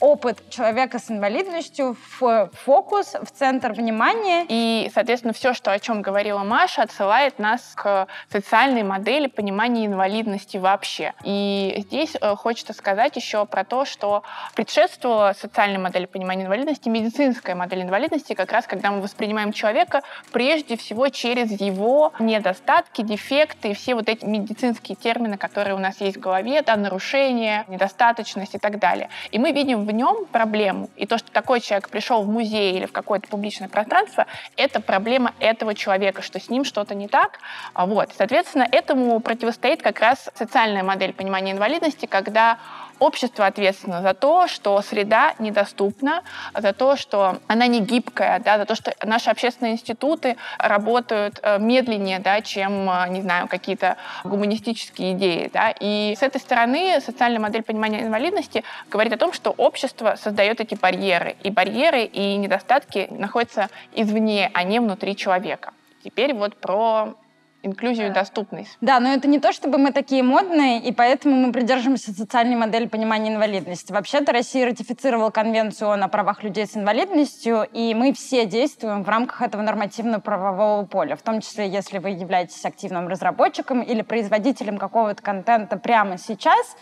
опыт 0.00 0.42
человека 0.48 0.98
с 0.98 1.10
инвалидностью 1.10 1.96
в 2.18 2.50
фокус, 2.64 3.14
в 3.14 3.30
центр 3.30 3.72
внимания. 3.72 4.46
И, 4.48 4.90
соответственно, 4.94 5.34
все, 5.34 5.52
что, 5.52 5.72
о 5.72 5.78
чем 5.78 6.02
говорила 6.02 6.38
Маша, 6.38 6.82
отсылает 6.82 7.38
нас 7.38 7.72
к 7.76 8.08
социальной 8.32 8.82
модели 8.82 9.26
понимания 9.26 9.86
инвалидности 9.86 10.56
вообще. 10.56 11.12
И 11.24 11.84
здесь 11.86 12.16
э, 12.20 12.34
хочется 12.34 12.72
сказать 12.72 13.16
еще 13.16 13.44
про 13.44 13.64
то, 13.64 13.84
что 13.84 14.22
предшествовала 14.54 15.34
социальной 15.38 15.78
модели 15.78 16.06
понимания 16.06 16.44
инвалидности 16.44 16.88
медицинская 16.88 17.54
модель 17.54 17.82
инвалидности, 17.82 18.34
как 18.34 18.52
раз 18.52 18.66
когда 18.66 18.90
мы 18.90 19.02
воспринимаем 19.02 19.52
человека 19.52 20.02
прежде 20.32 20.76
всего 20.76 21.08
через 21.08 21.60
его 21.60 22.12
недостатки, 22.18 23.02
дефекты, 23.02 23.74
все 23.74 23.94
вот 23.94 24.08
эти 24.08 24.24
медицинские 24.24 24.96
термины, 24.96 25.36
которые 25.36 25.74
у 25.74 25.78
нас 25.78 26.00
есть 26.00 26.16
в 26.16 26.20
голове, 26.20 26.62
да, 26.62 26.76
нарушения, 26.76 27.64
недостаточность 27.68 28.54
и 28.54 28.58
так 28.58 28.78
далее. 28.78 29.10
И 29.30 29.38
мы 29.38 29.52
видим 29.52 29.84
в 29.84 29.89
нем 29.90 30.26
проблему, 30.26 30.90
и 30.96 31.06
то, 31.06 31.18
что 31.18 31.30
такой 31.30 31.60
человек 31.60 31.88
пришел 31.88 32.22
в 32.22 32.28
музей 32.28 32.76
или 32.76 32.86
в 32.86 32.92
какое-то 32.92 33.28
публичное 33.28 33.68
пространство, 33.68 34.26
это 34.56 34.80
проблема 34.80 35.34
этого 35.40 35.74
человека, 35.74 36.22
что 36.22 36.40
с 36.40 36.48
ним 36.48 36.64
что-то 36.64 36.94
не 36.94 37.08
так. 37.08 37.38
Вот. 37.74 38.10
Соответственно, 38.16 38.66
этому 38.70 39.20
противостоит 39.20 39.82
как 39.82 40.00
раз 40.00 40.30
социальная 40.34 40.82
модель 40.82 41.12
понимания 41.12 41.52
инвалидности, 41.52 42.06
когда 42.06 42.58
общество 43.00 43.46
ответственно 43.46 44.02
за 44.02 44.14
то, 44.14 44.46
что 44.46 44.80
среда 44.82 45.34
недоступна, 45.38 46.22
за 46.54 46.72
то, 46.72 46.96
что 46.96 47.38
она 47.48 47.66
не 47.66 47.80
гибкая, 47.80 48.38
да, 48.38 48.58
за 48.58 48.66
то, 48.66 48.74
что 48.74 48.94
наши 49.04 49.30
общественные 49.30 49.72
институты 49.72 50.36
работают 50.58 51.40
э, 51.42 51.58
медленнее, 51.58 52.18
да, 52.18 52.40
чем, 52.42 52.88
э, 52.88 53.08
не 53.08 53.22
знаю, 53.22 53.48
какие-то 53.48 53.96
гуманистические 54.24 55.12
идеи. 55.12 55.50
Да. 55.52 55.74
И 55.80 56.14
с 56.16 56.22
этой 56.22 56.40
стороны 56.40 57.00
социальная 57.00 57.40
модель 57.40 57.62
понимания 57.62 58.02
инвалидности 58.02 58.62
говорит 58.90 59.12
о 59.12 59.16
том, 59.16 59.32
что 59.32 59.50
общество 59.50 60.16
создает 60.16 60.60
эти 60.60 60.74
барьеры. 60.74 61.36
И 61.42 61.50
барьеры 61.50 62.04
и 62.04 62.36
недостатки 62.36 63.08
находятся 63.10 63.68
извне, 63.94 64.50
а 64.52 64.62
не 64.62 64.78
внутри 64.78 65.16
человека. 65.16 65.72
Теперь 66.04 66.34
вот 66.34 66.56
про 66.56 67.14
инклюзию 67.62 68.08
и 68.08 68.10
доступность. 68.10 68.76
Да, 68.80 69.00
но 69.00 69.12
это 69.12 69.28
не 69.28 69.38
то, 69.38 69.52
чтобы 69.52 69.78
мы 69.78 69.92
такие 69.92 70.22
модные, 70.22 70.80
и 70.80 70.92
поэтому 70.92 71.36
мы 71.36 71.52
придерживаемся 71.52 72.12
социальной 72.12 72.56
модели 72.56 72.86
понимания 72.86 73.32
инвалидности. 73.32 73.92
Вообще-то 73.92 74.32
Россия 74.32 74.66
ратифицировала 74.66 75.30
Конвенцию 75.30 75.92
о 75.92 76.08
правах 76.08 76.42
людей 76.42 76.66
с 76.66 76.76
инвалидностью, 76.76 77.66
и 77.72 77.94
мы 77.94 78.12
все 78.12 78.46
действуем 78.46 79.02
в 79.04 79.08
рамках 79.08 79.42
этого 79.42 79.62
нормативно-правового 79.62 80.86
поля, 80.86 81.16
в 81.16 81.22
том 81.22 81.40
числе, 81.40 81.68
если 81.68 81.98
вы 81.98 82.10
являетесь 82.10 82.64
активным 82.64 83.08
разработчиком 83.08 83.82
или 83.82 84.02
производителем 84.02 84.78
какого-то 84.78 85.22
контента 85.22 85.76
прямо 85.76 86.18
сейчас, 86.18 86.76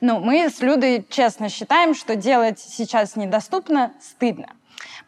ну, 0.00 0.18
мы 0.18 0.50
с 0.50 0.60
Людой 0.60 1.06
честно 1.08 1.48
считаем, 1.48 1.94
что 1.94 2.16
делать 2.16 2.58
сейчас 2.58 3.16
недоступно 3.16 3.92
стыдно. 4.00 4.48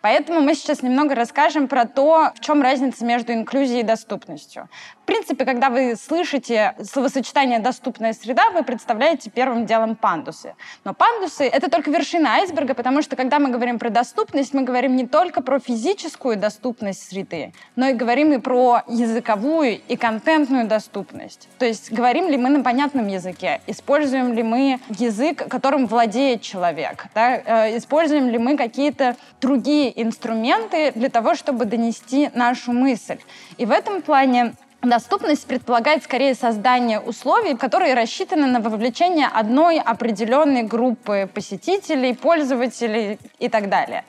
Поэтому 0.06 0.40
мы 0.40 0.54
сейчас 0.54 0.84
немного 0.84 1.16
расскажем 1.16 1.66
про 1.66 1.84
то, 1.84 2.30
в 2.36 2.38
чем 2.38 2.62
разница 2.62 3.04
между 3.04 3.32
инклюзией 3.32 3.80
и 3.80 3.82
доступностью. 3.82 4.68
В 5.02 5.06
принципе, 5.06 5.44
когда 5.44 5.68
вы 5.68 5.94
слышите 5.96 6.74
словосочетание 6.82 7.58
«доступная 7.58 8.12
среда», 8.12 8.50
вы 8.50 8.62
представляете 8.62 9.30
первым 9.30 9.66
делом 9.66 9.96
пандусы. 9.96 10.54
Но 10.84 10.94
пандусы— 10.94 11.44
это 11.52 11.68
только 11.70 11.90
вершина 11.90 12.34
айсберга, 12.34 12.74
потому 12.74 13.02
что 13.02 13.16
когда 13.16 13.40
мы 13.40 13.50
говорим 13.50 13.80
про 13.80 13.90
доступность, 13.90 14.54
мы 14.54 14.62
говорим 14.62 14.94
не 14.94 15.08
только 15.08 15.42
про 15.42 15.58
физическую 15.58 16.36
доступность 16.36 17.08
среды, 17.08 17.52
но 17.74 17.88
и 17.88 17.92
говорим 17.92 18.32
и 18.32 18.38
про 18.38 18.82
языковую 18.88 19.80
и 19.88 19.96
контентную 19.96 20.68
доступность. 20.68 21.48
То 21.58 21.66
есть 21.66 21.92
говорим 21.92 22.28
ли 22.28 22.36
мы 22.36 22.48
на 22.48 22.62
понятном 22.62 23.08
языке, 23.08 23.60
используем 23.66 24.34
ли 24.34 24.44
мы 24.44 24.78
язык, 24.88 25.48
которым 25.48 25.86
владеет 25.86 26.42
человек, 26.42 27.06
да? 27.14 27.36
Э, 27.36 27.76
используем 27.76 28.28
ли 28.28 28.38
мы 28.38 28.56
какие-то 28.56 29.16
другие 29.40 29.95
инструменты 29.96 30.92
для 30.94 31.08
того, 31.08 31.34
чтобы 31.34 31.64
донести 31.64 32.30
нашу 32.34 32.72
мысль. 32.72 33.18
И 33.56 33.66
в 33.66 33.70
этом 33.70 34.02
плане 34.02 34.54
Доступность 34.82 35.46
предполагает 35.46 36.04
скорее 36.04 36.34
создание 36.34 37.00
условий, 37.00 37.56
которые 37.56 37.94
рассчитаны 37.94 38.46
на 38.46 38.60
вовлечение 38.60 39.26
одной 39.26 39.80
определенной 39.80 40.62
группы 40.62 41.28
посетителей, 41.32 42.14
пользователей 42.14 43.18
и 43.40 43.48
так 43.48 43.68
далее. 43.68 44.04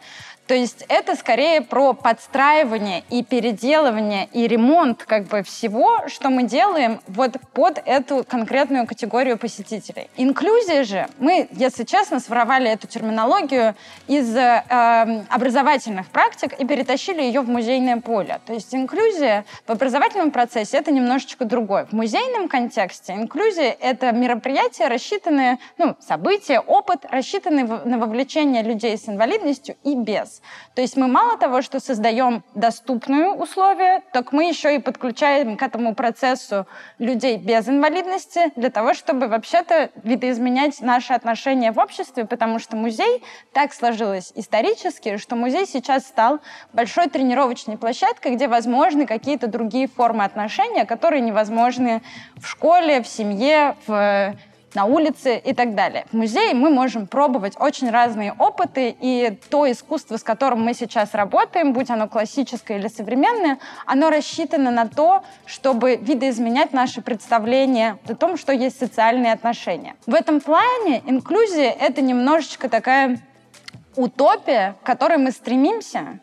То 0.48 0.56
есть 0.56 0.86
это 0.88 1.16
скорее 1.16 1.62
про 1.62 1.94
подстраивание 1.94 3.04
и 3.10 3.22
переделывание 3.22 4.30
и 4.32 4.48
ремонт 4.48 5.04
как 5.04 5.26
бы 5.26 5.44
всего, 5.44 6.08
что 6.08 6.30
мы 6.30 6.44
делаем 6.44 7.02
вот 7.08 7.34
под 7.54 7.82
эту 7.86 8.24
конкретную 8.24 8.88
категорию 8.88 9.38
посетителей. 9.38 10.10
Инклюзия 10.16 10.86
же, 10.86 11.08
мы, 11.20 11.50
если 11.52 11.84
честно, 11.84 12.22
своровали 12.22 12.72
эту 12.72 12.88
терминологию 12.88 13.76
из 14.08 14.34
э, 14.36 14.64
образовательных 15.30 16.08
практик 16.08 16.54
и 16.58 16.66
перетащили 16.66 17.22
ее 17.22 17.42
в 17.42 17.50
музейное 17.50 17.98
поле. 17.98 18.40
То 18.46 18.54
есть 18.54 18.74
инклюзия 18.74 19.44
в 19.66 19.72
образовательном 19.72 20.32
процессе 20.32 20.78
это 20.78 20.92
немножечко 20.92 21.44
другое. 21.44 21.86
В 21.86 21.94
музейном 21.94 22.48
контексте 22.48 23.14
инклюзия 23.14 23.76
это 23.82 24.14
мероприятие, 24.14 24.88
рассчитанное, 24.88 25.60
ну, 25.78 25.98
события, 26.00 26.62
опыт, 26.62 27.06
рассчитанный 27.12 27.64
на 27.64 27.98
вовлечение 27.98 28.64
людей 28.64 28.98
с 28.98 29.10
инвалидностью 29.10 29.76
и 29.84 29.96
без. 29.96 30.37
То 30.76 30.82
есть 30.82 30.96
мы 30.98 31.08
мало 31.08 31.38
того, 31.38 31.62
что 31.62 31.80
создаем 31.80 32.44
доступные 32.56 33.30
условия, 33.30 34.04
так 34.14 34.32
мы 34.32 34.50
еще 34.50 34.76
и 34.76 34.80
подключаем 34.80 35.58
к 35.58 35.62
этому 35.62 35.96
процессу 35.96 36.68
людей 37.00 37.38
без 37.38 37.68
инвалидности 37.68 38.52
для 38.56 38.70
того, 38.70 38.94
чтобы 38.94 39.28
вообще-то 39.28 39.90
видоизменять 40.04 40.82
наши 40.82 41.14
отношения 41.14 41.72
в 41.72 41.80
обществе, 41.80 42.26
потому 42.26 42.60
что 42.60 42.76
музей 42.76 43.24
так 43.54 43.74
сложилось 43.74 44.32
исторически, 44.36 45.18
что 45.18 45.36
музей 45.36 45.66
сейчас 45.66 46.06
стал 46.06 46.40
большой 46.74 47.08
тренировочной 47.08 47.78
площадкой, 47.78 48.36
где 48.36 48.48
возможны 48.48 49.06
какие-то 49.06 49.48
другие 49.48 49.88
формы 49.88 50.24
отношения, 50.24 50.86
которые 50.86 51.22
невозможны 51.22 52.02
в 52.36 52.48
школе, 52.48 53.02
в 53.02 53.08
семье, 53.08 53.76
в 53.88 54.36
на 54.74 54.86
улице 54.86 55.38
и 55.38 55.54
так 55.54 55.76
далее. 55.76 56.06
В 56.12 56.18
музее 56.18 56.54
мы 56.54 56.70
можем 56.70 57.08
пробовать 57.08 57.54
очень 57.60 57.90
разные 57.90 58.34
опыты, 58.34 58.96
и 59.00 59.38
то 59.50 59.70
искусство, 59.70 60.18
с 60.18 60.24
которым 60.24 60.64
мы 60.64 60.74
сейчас 60.74 61.14
работаем, 61.14 61.74
будь 61.74 61.90
оно 61.90 62.08
классическое 62.08 62.78
или 62.78 62.88
современное, 62.88 63.60
оно 63.86 64.10
рассчитано 64.10 64.72
на 64.72 64.88
то, 64.88 65.24
чтобы 65.46 65.96
видоизменять 65.96 66.74
наши 66.74 67.02
представления 67.02 67.98
о 68.08 68.16
том, 68.16 68.38
что 68.38 68.52
есть 68.52 68.78
социальные 68.80 69.34
отношения. 69.34 69.96
В 70.06 70.14
этом 70.14 70.42
плане 70.42 71.02
инклюзия— 71.06 71.72
это 71.80 72.02
немножечко 72.02 72.70
такая 72.70 73.20
утопия, 73.96 74.76
к 74.82 74.86
которой 74.86 75.18
мы 75.18 75.32
стремимся, 75.32 76.20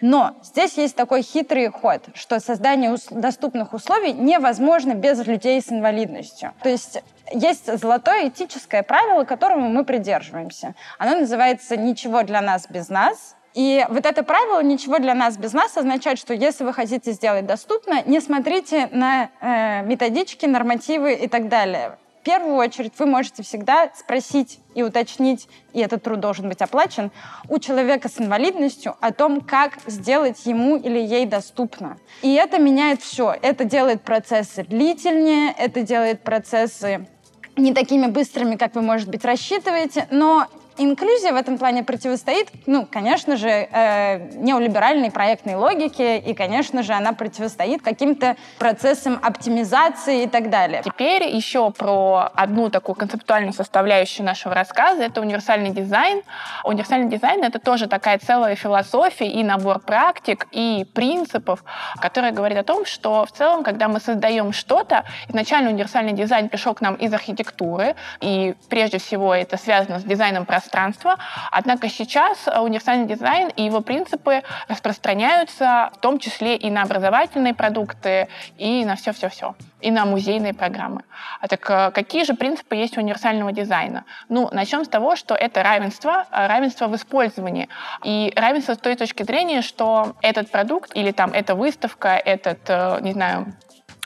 но 0.00 0.36
здесь 0.42 0.76
есть 0.76 0.96
такой 0.96 1.22
хитрый 1.22 1.70
ход, 1.70 2.02
что 2.14 2.40
создание 2.40 2.96
доступных 3.10 3.72
условий 3.72 4.12
невозможно 4.12 4.94
без 4.94 5.26
людей 5.26 5.60
с 5.60 5.70
инвалидностью. 5.70 6.52
То 6.62 6.68
есть 6.68 7.02
есть 7.32 7.78
золотое 7.78 8.28
этическое 8.28 8.82
правило, 8.82 9.24
которому 9.24 9.68
мы 9.68 9.84
придерживаемся. 9.84 10.74
Оно 10.98 11.20
называется 11.20 11.76
«ничего 11.76 12.22
для 12.22 12.40
нас 12.40 12.66
без 12.68 12.88
нас», 12.88 13.36
и 13.54 13.84
вот 13.88 14.06
это 14.06 14.22
правило 14.22 14.62
«ничего 14.62 14.98
для 14.98 15.14
нас 15.14 15.36
без 15.36 15.52
нас» 15.52 15.76
означает, 15.76 16.18
что 16.18 16.32
если 16.34 16.64
вы 16.64 16.72
хотите 16.72 17.12
сделать 17.12 17.46
доступно, 17.46 18.02
не 18.04 18.20
смотрите 18.20 18.88
на 18.92 19.30
э, 19.40 19.82
методички, 19.82 20.46
нормативы 20.46 21.14
и 21.14 21.28
так 21.28 21.48
далее 21.48 21.98
первую 22.28 22.56
очередь 22.56 22.92
вы 22.98 23.06
можете 23.06 23.42
всегда 23.42 23.90
спросить 23.96 24.60
и 24.74 24.82
уточнить, 24.82 25.48
и 25.72 25.80
этот 25.80 26.02
труд 26.02 26.20
должен 26.20 26.46
быть 26.46 26.60
оплачен, 26.60 27.10
у 27.48 27.58
человека 27.58 28.10
с 28.10 28.20
инвалидностью 28.20 28.96
о 29.00 29.14
том, 29.14 29.40
как 29.40 29.78
сделать 29.86 30.44
ему 30.44 30.76
или 30.76 30.98
ей 30.98 31.24
доступно. 31.24 31.96
И 32.20 32.34
это 32.34 32.58
меняет 32.58 33.00
все. 33.00 33.34
Это 33.40 33.64
делает 33.64 34.02
процессы 34.02 34.62
длительнее, 34.62 35.54
это 35.56 35.80
делает 35.80 36.22
процессы 36.22 37.08
не 37.56 37.72
такими 37.72 38.08
быстрыми, 38.08 38.56
как 38.56 38.74
вы, 38.74 38.82
может 38.82 39.08
быть, 39.08 39.24
рассчитываете, 39.24 40.06
но 40.10 40.48
Инклюзия 40.80 41.32
в 41.32 41.36
этом 41.36 41.58
плане 41.58 41.82
противостоит, 41.82 42.50
ну, 42.66 42.86
конечно 42.86 43.36
же, 43.36 43.48
э, 43.48 44.30
неолиберальной 44.36 45.10
проектной 45.10 45.56
логике, 45.56 46.18
и, 46.18 46.34
конечно 46.34 46.84
же, 46.84 46.92
она 46.92 47.12
противостоит 47.12 47.82
каким-то 47.82 48.36
процессам 48.60 49.18
оптимизации 49.20 50.22
и 50.22 50.28
так 50.28 50.50
далее. 50.50 50.82
Теперь 50.84 51.24
еще 51.24 51.72
про 51.72 52.30
одну 52.32 52.70
такую 52.70 52.94
концептуальную 52.94 53.52
составляющую 53.52 54.24
нашего 54.24 54.54
рассказа. 54.54 55.02
Это 55.02 55.20
универсальный 55.20 55.70
дизайн. 55.70 56.22
Универсальный 56.62 57.08
дизайн— 57.08 57.42
это 57.42 57.58
тоже 57.58 57.88
такая 57.88 58.18
целая 58.18 58.54
философия 58.54 59.28
и 59.28 59.42
набор 59.42 59.80
практик, 59.80 60.46
и 60.52 60.86
принципов, 60.94 61.64
которые 62.00 62.32
говорят 62.32 62.58
о 62.58 62.62
том, 62.62 62.86
что 62.86 63.26
в 63.26 63.32
целом, 63.32 63.64
когда 63.64 63.88
мы 63.88 63.98
создаем 63.98 64.52
что-то, 64.52 65.04
изначально 65.28 65.70
универсальный 65.70 66.12
дизайн 66.12 66.48
пришел 66.48 66.74
к 66.74 66.80
нам 66.80 66.94
из 66.94 67.12
архитектуры, 67.12 67.96
и 68.20 68.54
прежде 68.68 68.98
всего 68.98 69.34
это 69.34 69.56
связано 69.56 69.98
с 69.98 70.04
дизайном 70.04 70.46
пространства, 70.46 70.67
пространства. 70.68 71.16
Однако 71.50 71.88
сейчас 71.88 72.46
э, 72.46 72.60
универсальный 72.60 73.06
дизайн 73.06 73.48
и 73.56 73.62
его 73.62 73.80
принципы 73.80 74.42
распространяются 74.68 75.90
в 75.94 75.98
том 75.98 76.18
числе 76.18 76.56
и 76.56 76.70
на 76.70 76.82
образовательные 76.82 77.54
продукты, 77.54 78.28
и 78.58 78.84
на 78.84 78.96
все-все-все, 78.96 79.54
и 79.80 79.90
на 79.90 80.04
музейные 80.04 80.52
программы. 80.52 81.02
А 81.40 81.48
так 81.48 81.70
э, 81.70 81.90
какие 81.92 82.24
же 82.24 82.34
принципы 82.34 82.76
есть 82.76 82.98
у 82.98 83.00
универсального 83.00 83.52
дизайна? 83.52 84.04
Ну, 84.28 84.48
начнем 84.52 84.84
с 84.84 84.88
того, 84.88 85.16
что 85.16 85.34
это 85.34 85.62
равенство, 85.62 86.26
э, 86.30 86.46
равенство 86.46 86.86
в 86.86 86.94
использовании. 86.94 87.68
И 88.04 88.32
равенство 88.36 88.74
с 88.74 88.78
той 88.78 88.94
точки 88.96 89.22
зрения, 89.22 89.62
что 89.62 90.14
этот 90.22 90.50
продукт 90.50 90.90
или 90.94 91.12
там 91.12 91.30
эта 91.32 91.54
выставка, 91.54 92.08
этот, 92.08 92.68
не 93.02 93.12
знаю, 93.12 93.54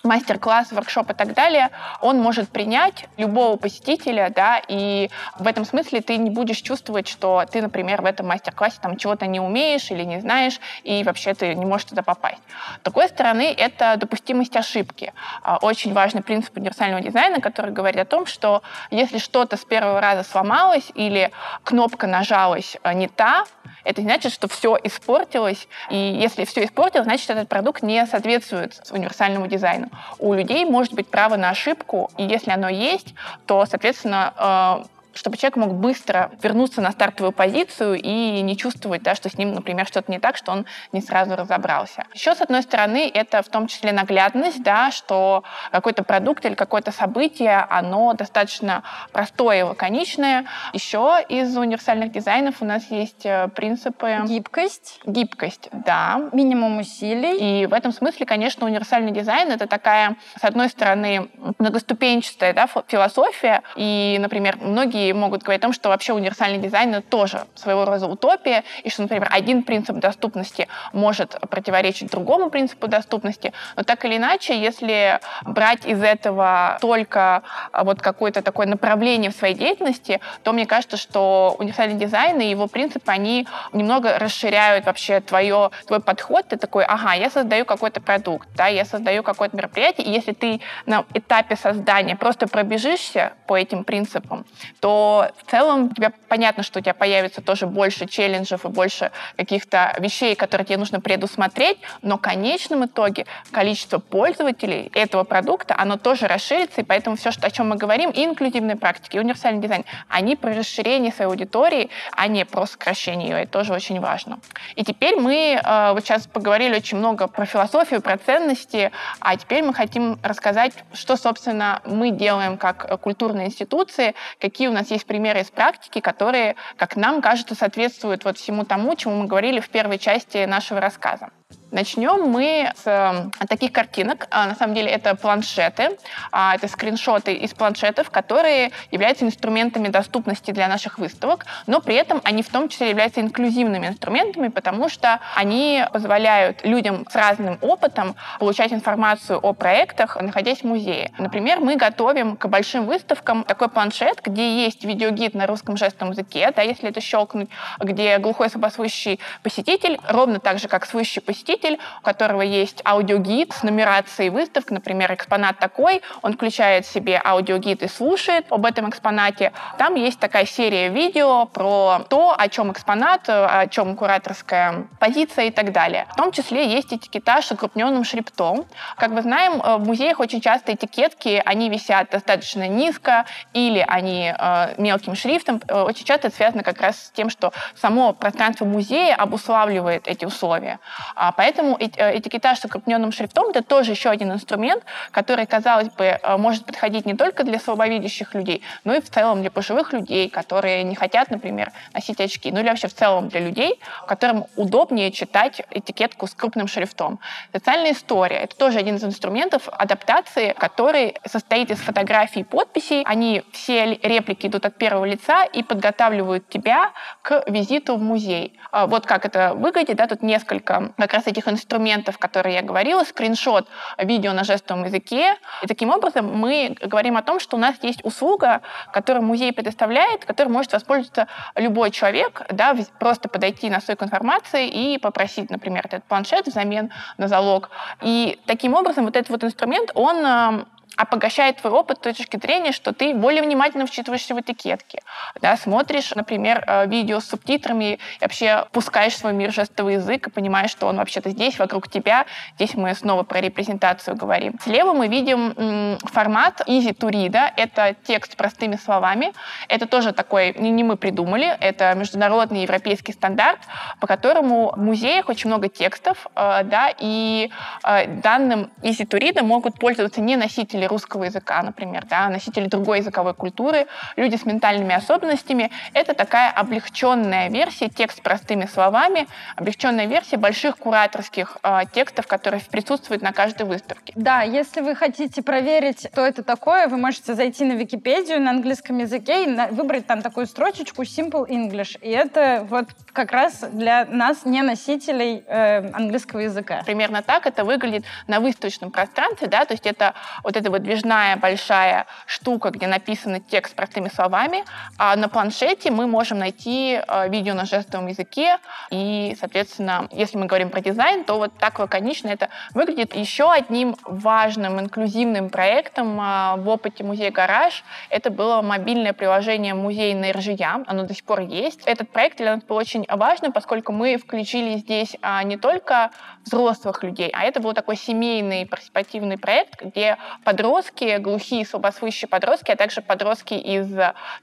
мастер-класс, 0.03 0.73
воркшоп 0.73 1.11
и 1.11 1.15
так 1.15 1.35
далее, 1.35 1.71
он 2.01 2.19
может 2.19 2.49
принять 2.49 3.07
любого 3.17 3.57
посетителя, 3.57 4.33
да, 4.35 4.61
и 4.67 5.11
в 5.39 5.47
этом 5.47 5.65
смысле 5.65 6.01
ты 6.01 6.17
не 6.17 6.31
будешь 6.31 6.59
чувствовать, 6.59 7.09
что 7.09 7.45
ты, 7.51 7.63
например, 7.63 8.03
в 8.03 8.07
этом 8.07 8.27
мастер-классе 8.27 8.79
там 8.83 8.97
чего-то 8.97 9.27
не 9.27 9.41
умеешь 9.41 9.91
или 9.91 10.03
не 10.03 10.21
знаешь, 10.21 10.61
и 10.83 11.05
вообще 11.05 11.35
ты 11.35 11.55
не 11.55 11.65
можешь 11.65 11.89
туда 11.89 12.03
попасть. 12.03 12.43
С 12.81 12.85
другой 12.85 13.09
стороны, 13.09 13.55
это 13.57 13.97
допустимость 13.97 14.57
ошибки. 14.57 15.13
А, 15.43 15.59
очень 15.59 15.93
важный 15.93 16.23
принцип 16.23 16.57
универсального 16.57 17.03
дизайна, 17.03 17.41
который 17.41 17.73
говорит 17.73 18.01
о 18.01 18.05
том, 18.05 18.27
что 18.27 18.63
если 18.91 19.19
что-то 19.19 19.57
с 19.57 19.65
первого 19.65 20.01
раза 20.01 20.29
сломалось 20.29 20.91
или 20.95 21.31
кнопка 21.63 22.07
нажалась 22.07 22.77
а, 22.83 22.95
не 22.95 23.09
та, 23.09 23.45
это 23.85 24.03
значит, 24.03 24.33
что 24.33 24.49
все 24.49 24.79
испортилось. 24.83 25.69
И 25.91 25.97
если 25.97 26.45
все 26.45 26.65
испортилось, 26.65 27.07
значит, 27.07 27.31
этот 27.31 27.49
продукт 27.49 27.83
не 27.83 28.07
соответствует 28.07 28.81
универсальному 28.91 29.47
дизайну. 29.47 29.89
У 30.19 30.35
людей 30.35 30.65
может 30.65 30.95
быть 30.95 31.09
право 31.09 31.37
на 31.37 31.51
ошибку, 31.51 32.11
и 32.17 32.25
если 32.25 32.51
оно 32.51 32.69
есть, 32.69 33.15
то, 33.47 33.67
соответственно, 33.67 34.33
э, 34.37 35.02
чтобы 35.15 35.37
человек 35.37 35.57
мог 35.57 35.75
быстро 35.75 36.31
вернуться 36.43 36.81
на 36.81 36.93
стартовую 36.93 37.33
позицию 37.33 38.01
и 38.01 38.41
не 38.43 38.57
чувствовать, 38.57 39.03
да, 39.03 39.15
что 39.15 39.29
с 39.29 39.39
ним, 39.39 39.53
например, 39.53 39.87
что-то 39.87 40.11
не 40.11 40.19
так, 40.19 40.37
что 40.37 40.53
он 40.53 40.67
не 40.93 41.01
сразу 41.01 41.37
разобрался. 41.37 42.05
Еще, 42.15 42.35
с 42.35 42.41
одной 42.41 42.63
стороны, 42.63 43.11
это 43.13 43.43
в 43.43 43.49
том 43.49 43.67
числе 43.67 43.93
наглядность, 43.93 44.63
да, 44.63 44.91
что 44.91 45.45
какой-то 45.71 46.05
продукт 46.05 46.45
или 46.45 46.55
какое-то 46.55 46.93
событие, 46.93 47.67
оно 47.71 48.15
достаточно 48.15 48.83
простое 49.13 49.61
и 49.61 49.63
лаконичное. 49.63 50.47
Еще 50.73 51.19
из 51.29 51.57
универсальных 51.57 52.13
дизайнов 52.13 52.57
у 52.61 52.65
нас 52.65 52.91
есть 52.91 53.27
э, 53.27 53.49
принципы... 53.49 54.21
Гибкость. 54.25 55.01
Гибкость, 55.05 55.69
да. 55.73 56.29
Минимум 56.33 56.79
усилий. 56.79 57.63
И 57.63 57.67
в 57.67 57.73
этом 57.73 57.93
смысле, 57.93 58.27
конечно, 58.27 58.67
универсальный 58.67 59.13
дизайн— 59.13 59.51
это 59.53 59.67
такая, 59.67 60.17
с 60.41 60.45
одной 60.45 60.69
стороны, 60.69 61.29
многоступенчатая 61.59 62.53
да, 62.53 62.69
философия. 62.87 63.63
И, 63.77 64.17
например, 64.21 64.59
многие 64.61 65.02
могут 65.11 65.43
говорить 65.43 65.61
о 65.63 65.67
том, 65.67 65.73
что 65.73 65.89
вообще 65.89 66.13
универсальный 66.13 66.59
дизайн 66.59 66.95
это 66.95 67.03
тоже 67.09 67.47
своего 67.55 67.85
рода 67.85 68.07
утопия, 68.07 68.63
и 68.85 68.91
что, 68.91 69.03
например, 69.03 69.29
один 69.31 69.65
принцип 69.65 69.97
доступности 69.97 70.69
может 70.93 71.39
противоречить 71.51 72.11
другому 72.11 72.51
принципу 72.51 72.87
доступности. 72.87 73.53
Но 73.77 73.83
так 73.83 74.05
или 74.05 74.17
иначе, 74.17 74.61
если 74.61 75.21
брать 75.45 75.87
из 75.87 76.03
этого 76.03 76.79
только 76.81 77.43
а, 77.73 77.85
вот 77.85 78.01
какое-то 78.01 78.43
такое 78.43 78.67
направление 78.67 79.31
в 79.31 79.35
своей 79.35 79.55
деятельности, 79.55 80.21
то 80.43 80.53
мне 80.53 80.67
кажется, 80.67 80.97
что 80.97 81.57
универсальный 81.59 81.99
дизайн 81.99 82.41
и 82.41 82.47
его 82.47 82.67
принципы, 82.67 83.11
они 83.11 83.47
немного 83.73 84.19
расширяют 84.19 84.87
вообще 84.87 85.21
твое, 85.21 85.71
твой 85.87 86.01
подход. 86.01 86.47
Ты 86.49 86.57
такой, 86.57 86.85
ага, 86.85 87.15
я 87.15 87.31
создаю 87.31 87.65
какой-то 87.65 88.01
продукт, 88.01 88.49
да, 88.55 88.67
я 88.67 88.85
создаю 88.85 89.23
какое-то 89.23 89.57
мероприятие, 89.57 90.07
и 90.07 90.11
если 90.11 90.33
ты 90.33 90.61
на 90.87 91.05
этапе 91.15 91.57
создания 91.57 92.17
просто 92.17 92.47
пробежишься 92.47 93.33
по 93.47 93.57
этим 93.57 93.85
принципам, 93.85 94.45
то 94.81 94.92
в 95.37 95.51
целом 95.51 95.91
тебе 95.95 96.11
понятно, 96.29 96.63
что 96.63 96.79
у 96.79 96.83
тебя 96.83 96.95
появится 96.95 97.41
тоже 97.41 97.67
больше 97.67 98.07
челленджев 98.07 98.65
и 98.65 98.69
больше 98.69 99.11
каких-то 99.37 99.95
вещей, 99.99 100.35
которые 100.35 100.65
тебе 100.65 100.79
нужно 100.79 101.01
предусмотреть, 101.01 101.79
но 102.03 102.17
в 102.17 102.21
конечном 102.21 102.87
итоге 102.87 103.27
количество 103.51 103.99
пользователей 103.99 104.91
этого 104.95 105.25
продукта, 105.25 105.75
оно 105.79 105.97
тоже 105.97 106.27
расширится, 106.27 106.81
и 106.81 106.85
поэтому 106.85 107.17
все, 107.17 107.31
что, 107.31 107.47
о 107.47 107.51
чем 107.51 107.69
мы 107.69 107.77
говорим, 107.77 108.11
и 108.11 108.25
инклюзивные 108.25 108.77
практики, 108.77 109.17
и 109.17 109.21
универсальный 109.21 109.61
дизайн, 109.61 109.85
они 110.09 110.37
про 110.37 110.55
расширение 110.55 111.13
своей 111.13 111.31
аудитории, 111.31 111.91
а 112.13 112.29
не 112.29 112.45
про 112.45 112.67
сокращение 112.67 113.31
ее. 113.31 113.43
Это 113.43 113.53
тоже 113.53 113.73
очень 113.73 114.01
важно. 114.01 114.41
И 114.77 114.85
теперь 114.85 115.17
мы 115.17 115.61
э, 115.63 115.93
вот 115.93 116.05
сейчас 116.05 116.27
поговорили 116.27 116.77
очень 116.77 116.99
много 116.99 117.29
про 117.29 117.47
философию, 117.47 118.01
про 118.01 118.17
ценности, 118.17 118.91
а 119.21 119.37
теперь 119.37 119.63
мы 119.63 119.75
хотим 119.75 120.19
рассказать, 120.23 120.73
что, 120.93 121.17
собственно, 121.17 121.81
мы 121.85 122.11
делаем 122.11 122.57
как 122.57 123.01
культурные 123.01 123.47
институции, 123.47 124.15
какие 124.41 124.69
у 124.69 124.73
нас 124.73 124.82
нас 124.83 124.91
есть 124.91 125.07
примеры 125.07 125.41
из 125.41 125.51
практики, 125.51 126.01
которые, 126.01 126.57
как 126.77 126.97
нам 126.97 127.23
кажется, 127.23 127.55
соответствуют 127.55 128.25
вот 128.25 128.37
всему 128.37 128.65
тому, 128.65 128.95
чему 128.97 129.15
мы 129.15 129.27
говорили 129.27 129.61
в 129.61 129.69
первой 129.69 129.99
части 129.99 130.45
нашего 130.45 130.81
рассказа. 130.81 131.31
Начнем 131.73 132.29
мы 132.29 132.71
с 132.77 132.87
э, 132.87 133.47
таких 133.49 133.73
картинок. 133.73 134.27
А, 134.31 134.47
на 134.47 134.55
самом 134.55 134.75
деле 134.75 134.91
это 134.91 135.15
планшеты, 135.15 135.97
а, 136.31 136.55
это 136.55 136.69
скриншоты 136.69 137.33
из 137.33 137.55
планшетов, 137.55 138.11
которые 138.11 138.73
являются 138.91 139.25
инструментами 139.25 139.89
доступности 139.89 140.51
для 140.51 140.69
наших 140.69 140.99
выставок, 140.99 141.47
но 141.67 141.81
при 141.81 141.95
этом 141.95 142.21
они 142.25 142.43
в 142.43 142.51
том 142.51 142.69
числе 142.69 142.91
являются 142.91 143.23
инклюзивными 143.23 143.87
инструментами, 143.87 144.49
потому 144.49 144.91
что 144.91 145.21
они 145.35 145.83
позволяют 145.95 146.63
людям 146.63 147.07
с 147.11 147.15
разным 147.15 147.57
опытом 147.63 148.17
получать 148.39 148.75
информацию 148.75 149.39
о 149.39 149.55
проектах, 149.55 150.21
находясь 150.21 150.59
в 150.59 150.65
музее. 150.65 151.11
Например, 151.17 151.61
мы 151.61 151.77
готовим 151.77 152.37
к 152.37 152.49
большим 152.49 152.85
выставкам 152.85 153.45
такой 153.45 153.71
планшет, 153.71 154.21
где 154.23 154.63
есть 154.63 154.85
видеогид 154.85 155.33
на 155.33 155.47
русском 155.47 155.79
жестовом 155.79 156.13
языке, 156.13 156.53
да, 156.55 156.61
если 156.61 156.91
это 156.91 157.01
щелкнуть, 157.01 157.49
где 157.79 158.19
глухой 158.19 158.51
слабослышащий 158.51 159.21
посетитель, 159.43 159.99
ровно 160.07 160.39
так 160.39 160.59
же, 160.59 160.69
как 160.69 160.85
слышащий 160.85 161.23
посетитель, 161.23 161.62
посетитель, 161.63 161.79
у 162.01 162.05
которого 162.05 162.43
есть 162.43 162.83
аудиогид 162.85 163.53
с 163.53 163.63
нумерацией 163.63 164.31
выставок, 164.31 164.71
например, 164.71 165.15
экспонат 165.15 165.59
такой, 165.59 166.03
он 166.23 166.35
включает 166.35 166.87
себе 166.87 167.21
аудиогид 167.25 167.83
и 167.83 167.89
слушает 167.89 168.47
об 168.51 168.67
этом 168.67 168.89
экспонате. 168.89 169.53
Там 169.79 169.95
есть 169.95 170.19
такая 170.19 170.47
серия 170.47 170.89
видео 170.89 171.47
про 171.47 172.05
то, 172.09 172.35
о 172.37 172.49
чем 172.49 172.73
экспонат, 172.73 173.29
о 173.29 173.67
чем 173.69 173.97
кураторская 173.97 174.87
позиция 174.99 175.47
и 175.47 175.51
так 175.51 175.73
далее. 175.73 176.07
В 176.13 176.17
том 176.17 176.33
числе 176.33 176.67
есть 176.67 176.93
этикетаж 176.93 177.47
с 177.47 177.53
окрупненным 177.53 178.05
шрифтом. 178.05 178.65
Как 178.97 179.11
мы 179.11 179.23
знаем, 179.23 179.61
э, 179.63 179.77
в 179.77 179.87
музеях 179.87 180.21
очень 180.21 180.41
часто 180.41 180.75
этикетки, 180.75 181.43
они 181.45 181.69
висят 181.69 182.11
достаточно 182.11 182.69
низко 182.69 183.25
или 183.53 183.85
они 183.87 184.33
э, 184.37 184.75
мелким 184.79 185.15
шрифтом. 185.15 185.61
Э, 185.69 185.83
очень 185.83 186.05
часто 186.05 186.29
это 186.29 186.37
связано 186.37 186.63
как 186.63 186.81
раз 186.81 186.97
с 186.97 187.11
тем, 187.11 187.31
что 187.31 187.53
само 187.75 188.13
пространство 188.13 188.65
музея 188.65 189.15
обуславливает 189.15 190.07
эти 190.09 190.25
условия. 190.25 190.79
А 191.15 191.33
поэтому 191.33 191.52
Поэтому 191.53 191.77
э, 191.79 192.19
этикетаж 192.19 192.61
с 192.61 192.65
укрупненным 192.65 193.13
шрифтом— 193.13 193.49
это 193.51 193.63
тоже 193.63 193.91
еще 193.91 194.09
один 194.09 194.33
инструмент, 194.33 194.85
который, 195.11 195.45
казалось 195.45 195.91
бы, 195.91 196.05
э, 196.05 196.37
может 196.39 196.65
подходить 196.65 197.05
не 197.05 197.15
только 197.15 197.45
для 197.45 197.59
слабовидящих 197.59 198.35
людей, 198.35 198.63
но 198.85 198.95
и 198.95 199.03
в 199.03 199.11
целом 199.11 199.43
для 199.43 199.51
пожилых 199.51 199.93
людей, 199.93 200.31
которые 200.31 200.83
не 200.83 200.95
хотят, 200.95 201.31
например, 201.31 201.71
носить 201.93 202.21
очки, 202.23 202.51
ну 202.51 202.61
или 202.61 202.69
вообще 202.69 202.89
в 202.89 202.95
целом 202.95 203.29
для 203.29 203.41
людей, 203.41 203.79
которым 204.07 204.47
удобнее 204.57 205.11
читать 205.13 205.61
этикетку 205.71 206.27
с 206.27 206.35
крупным 206.35 206.69
шрифтом. 206.69 207.21
Социальная 207.53 207.93
история— 207.93 208.37
это 208.45 208.57
тоже 208.57 208.79
один 208.79 208.97
из 208.97 209.05
инструментов 209.05 209.69
адаптации, 209.71 210.55
который 210.57 211.17
состоит 211.27 211.71
из 211.71 211.81
фотографий 211.81 212.41
и 212.41 212.45
подписей. 212.45 213.03
Они 213.05 213.43
все 213.53 213.99
реплики 214.03 214.47
идут 214.47 214.65
от 214.65 214.77
первого 214.77 215.05
лица 215.05 215.45
и 215.45 215.63
подготавливают 215.63 216.49
тебя 216.49 216.93
к 217.21 217.45
визиту 217.47 217.97
в 217.97 218.03
музей. 218.03 218.59
А 218.71 218.87
вот 218.87 219.05
как 219.05 219.27
это 219.27 219.53
выглядит, 219.53 219.97
да, 219.97 220.07
тут 220.07 220.23
несколько 220.23 220.93
как 220.97 221.13
раз 221.13 221.27
этих 221.27 221.42
этих 221.43 221.49
инструментов, 221.49 222.19
которые 222.19 222.55
я 222.55 222.63
говорила, 222.63 223.05
скриншот 223.05 223.69
видео 223.99 224.33
на 224.33 224.45
жестовом 224.45 224.85
языке. 224.85 225.37
И 225.63 225.67
таким 225.67 225.91
образом 225.91 226.27
мы 226.27 226.77
говорим 226.81 227.17
о 227.17 227.23
том, 227.23 227.41
что 227.41 227.57
у 227.57 227.61
нас 227.61 227.75
есть 227.83 228.05
услуга, 228.05 228.61
которую 228.93 229.25
музей 229.25 229.53
предоставляет, 229.53 230.25
которой 230.25 230.49
может 230.49 230.73
воспользоваться 230.73 231.29
любой 231.57 231.91
человек, 231.91 232.43
да, 232.51 232.77
просто 232.99 233.29
подойти 233.29 233.71
на 233.71 233.81
стойку 233.81 234.05
информации 234.05 234.69
и 234.69 234.99
попросить, 234.99 235.51
например, 235.51 235.87
этот 235.87 236.05
планшет 236.05 236.47
взамен 236.47 236.91
на 237.19 237.29
залог. 237.29 237.71
И 238.03 238.39
таким 238.47 238.75
образом 238.75 239.05
вот 239.05 239.17
этот 239.17 239.31
вот 239.31 239.45
инструмент, 239.45 239.91
он 239.95 240.67
обогащает 240.97 241.57
твой 241.57 241.73
опыт 241.73 241.99
с 241.99 242.01
точки 242.01 242.37
зрения, 242.39 242.73
что 242.73 242.93
ты 242.93 243.15
более 243.15 243.43
внимательно 243.43 243.87
вчитываешься 243.87 244.35
в 244.35 244.41
этикетки. 244.41 245.01
Да, 245.41 245.57
смотришь, 245.57 246.15
например, 246.15 246.65
э, 246.67 246.87
видео 246.87 247.21
с 247.21 247.27
субтитрами, 247.27 247.95
и 247.95 247.99
вообще 248.21 248.67
пускаешь 248.73 249.17
свой 249.17 249.33
мир 249.33 249.53
жестовый 249.53 249.95
язык 249.95 250.27
и 250.27 250.31
понимаешь, 250.31 250.71
что 250.71 250.87
он 250.87 250.97
вообще-то 250.97 251.31
здесь, 251.31 251.59
вокруг 251.59 251.89
тебя. 251.89 252.27
Здесь 252.57 252.75
мы 252.75 252.95
снова 252.95 253.23
про 253.23 253.41
репрезентацию 253.41 254.17
говорим. 254.17 254.59
Слева 254.63 254.93
мы 254.93 255.09
видим 255.09 255.99
формат 256.05 256.61
easy 256.69 256.95
to 256.97 257.11
read. 257.11 257.37
Это 257.57 257.95
текст 258.05 258.37
простыми 258.37 258.77
словами. 258.77 259.33
Это 259.69 259.87
тоже 259.87 260.13
такой, 260.13 260.55
не 260.59 260.85
мы 260.85 260.97
придумали, 260.97 261.57
это 261.61 261.95
международный 261.95 262.63
европейский 262.63 263.13
стандарт, 263.13 263.61
по 264.01 264.07
которому 264.07 264.73
в 264.77 264.79
музеях 264.79 265.29
очень 265.29 265.49
много 265.49 265.69
текстов, 265.69 266.27
э, 266.35 266.65
да, 266.65 266.93
и 266.99 267.51
э, 267.85 268.07
данным 268.07 268.71
easy 268.83 269.07
to 269.07 269.19
read 269.19 269.43
могут 269.43 269.79
пользоваться 269.79 270.21
не 270.21 270.37
носители 270.37 270.82
русского 270.87 271.25
языка, 271.25 271.63
например, 271.63 272.05
да, 272.07 272.29
носители 272.29 272.67
другой 272.67 272.99
языковой 272.99 273.35
культуры, 273.35 273.87
люди 274.17 274.37
с 274.37 274.45
ментальными 274.45 274.95
особенностями. 274.95 275.71
Это 275.95 276.15
такая 276.15 276.51
облегченная 276.51 277.49
версия, 277.49 277.89
текст 277.89 278.23
простыми 278.23 278.67
словами, 278.67 279.27
облегченная 279.57 280.07
версия 280.07 280.37
больших 280.37 280.77
кураторских 280.79 281.59
э, 281.63 281.81
текстов, 281.93 282.27
которые 282.27 282.63
присутствуют 282.71 283.23
на 283.23 283.33
каждой 283.33 283.67
выставке. 283.67 284.13
Да, 284.17 284.43
если 284.43 284.81
вы 284.81 284.95
хотите 284.95 285.43
проверить, 285.43 286.09
что 286.13 286.27
это 286.27 286.43
такое, 286.43 286.89
вы 286.89 286.97
можете 286.97 287.35
зайти 287.35 287.65
на 287.65 287.73
Википедию 287.73 288.41
на 288.41 288.51
английском 288.51 288.99
языке 288.99 289.45
и 289.45 289.75
выбрать 289.75 290.07
там 290.07 290.23
такую 290.23 290.47
строчечку 290.47 291.03
Simple 291.03 291.49
English. 291.49 291.99
И 292.01 292.11
это 292.11 292.67
вот 292.69 292.87
как 293.13 293.33
раз 293.33 293.61
для 293.73 294.05
нас, 294.07 294.45
не 294.45 294.63
носителей 294.63 295.45
э, 295.47 295.91
английского 295.93 296.41
языка. 296.41 296.83
Примерно 296.85 297.23
так 297.23 297.47
это 297.47 297.65
выглядит 297.65 298.05
на 298.27 298.41
выставочном 298.41 298.91
пространстве, 298.91 299.49
да, 299.49 299.65
то 299.65 299.75
есть 299.75 299.87
это 299.87 300.15
вот 300.43 300.57
эта 300.57 300.71
выдвижная 300.73 301.37
большая 301.37 302.07
штука, 302.27 302.71
где 302.71 302.87
написано 302.87 303.41
текст 303.41 303.77
простыми 303.77 304.09
словами, 304.09 304.65
а 304.99 305.15
на 305.17 305.29
планшете 305.29 305.91
мы 305.91 306.07
можем 306.07 306.39
найти 306.39 306.99
э, 307.07 307.29
видео 307.29 307.55
на 307.55 307.67
жестовом 307.67 308.09
языке, 308.09 308.59
и, 308.91 309.37
соответственно, 309.39 310.09
если 310.11 310.39
мы 310.39 310.47
говорим 310.47 310.71
про 310.71 310.81
дизайн, 310.81 311.25
то 311.25 311.37
вот 311.37 311.53
так 311.59 311.79
лаконично 311.79 312.29
это 312.29 312.49
выглядит. 312.75 313.15
Еще 313.15 313.51
одним 313.51 313.97
важным 314.05 314.81
инклюзивным 314.81 315.51
проектом 315.51 316.19
э, 316.21 316.57
в 316.57 316.69
опыте 316.69 317.05
музея 317.05 317.31
«Гараж» 317.31 317.85
это 318.09 318.31
было 318.31 318.63
мобильное 318.63 319.13
приложение 319.13 319.75
музея 319.75 320.17
на 320.17 320.33
РЖЯ, 320.33 320.85
оно 320.87 321.05
до 321.05 321.15
сих 321.15 321.25
пор 321.25 321.41
есть. 321.41 321.83
Этот 321.85 322.09
проект 322.11 322.39
для 322.39 322.55
нас 322.55 322.65
был 322.65 322.77
очень 322.77 323.05
важным, 323.09 323.53
поскольку 323.53 323.93
мы 323.93 324.17
включили 324.17 324.79
здесь 324.79 325.17
а, 325.21 325.43
не 325.43 325.57
только 325.57 326.11
взрослых 326.45 327.03
людей, 327.03 327.31
а 327.33 327.45
это 327.45 327.61
был 327.61 327.75
такой 327.75 327.97
семейный 327.97 328.67
партиципативный 328.67 329.39
проект, 329.39 329.83
где 329.83 330.17
подростки, 330.63 331.17
глухие, 331.19 331.67
слабослышащие 331.67 332.29
подростки, 332.29 332.71
а 332.71 332.77
также 332.77 333.03
подростки 333.03 333.55
из 333.55 333.89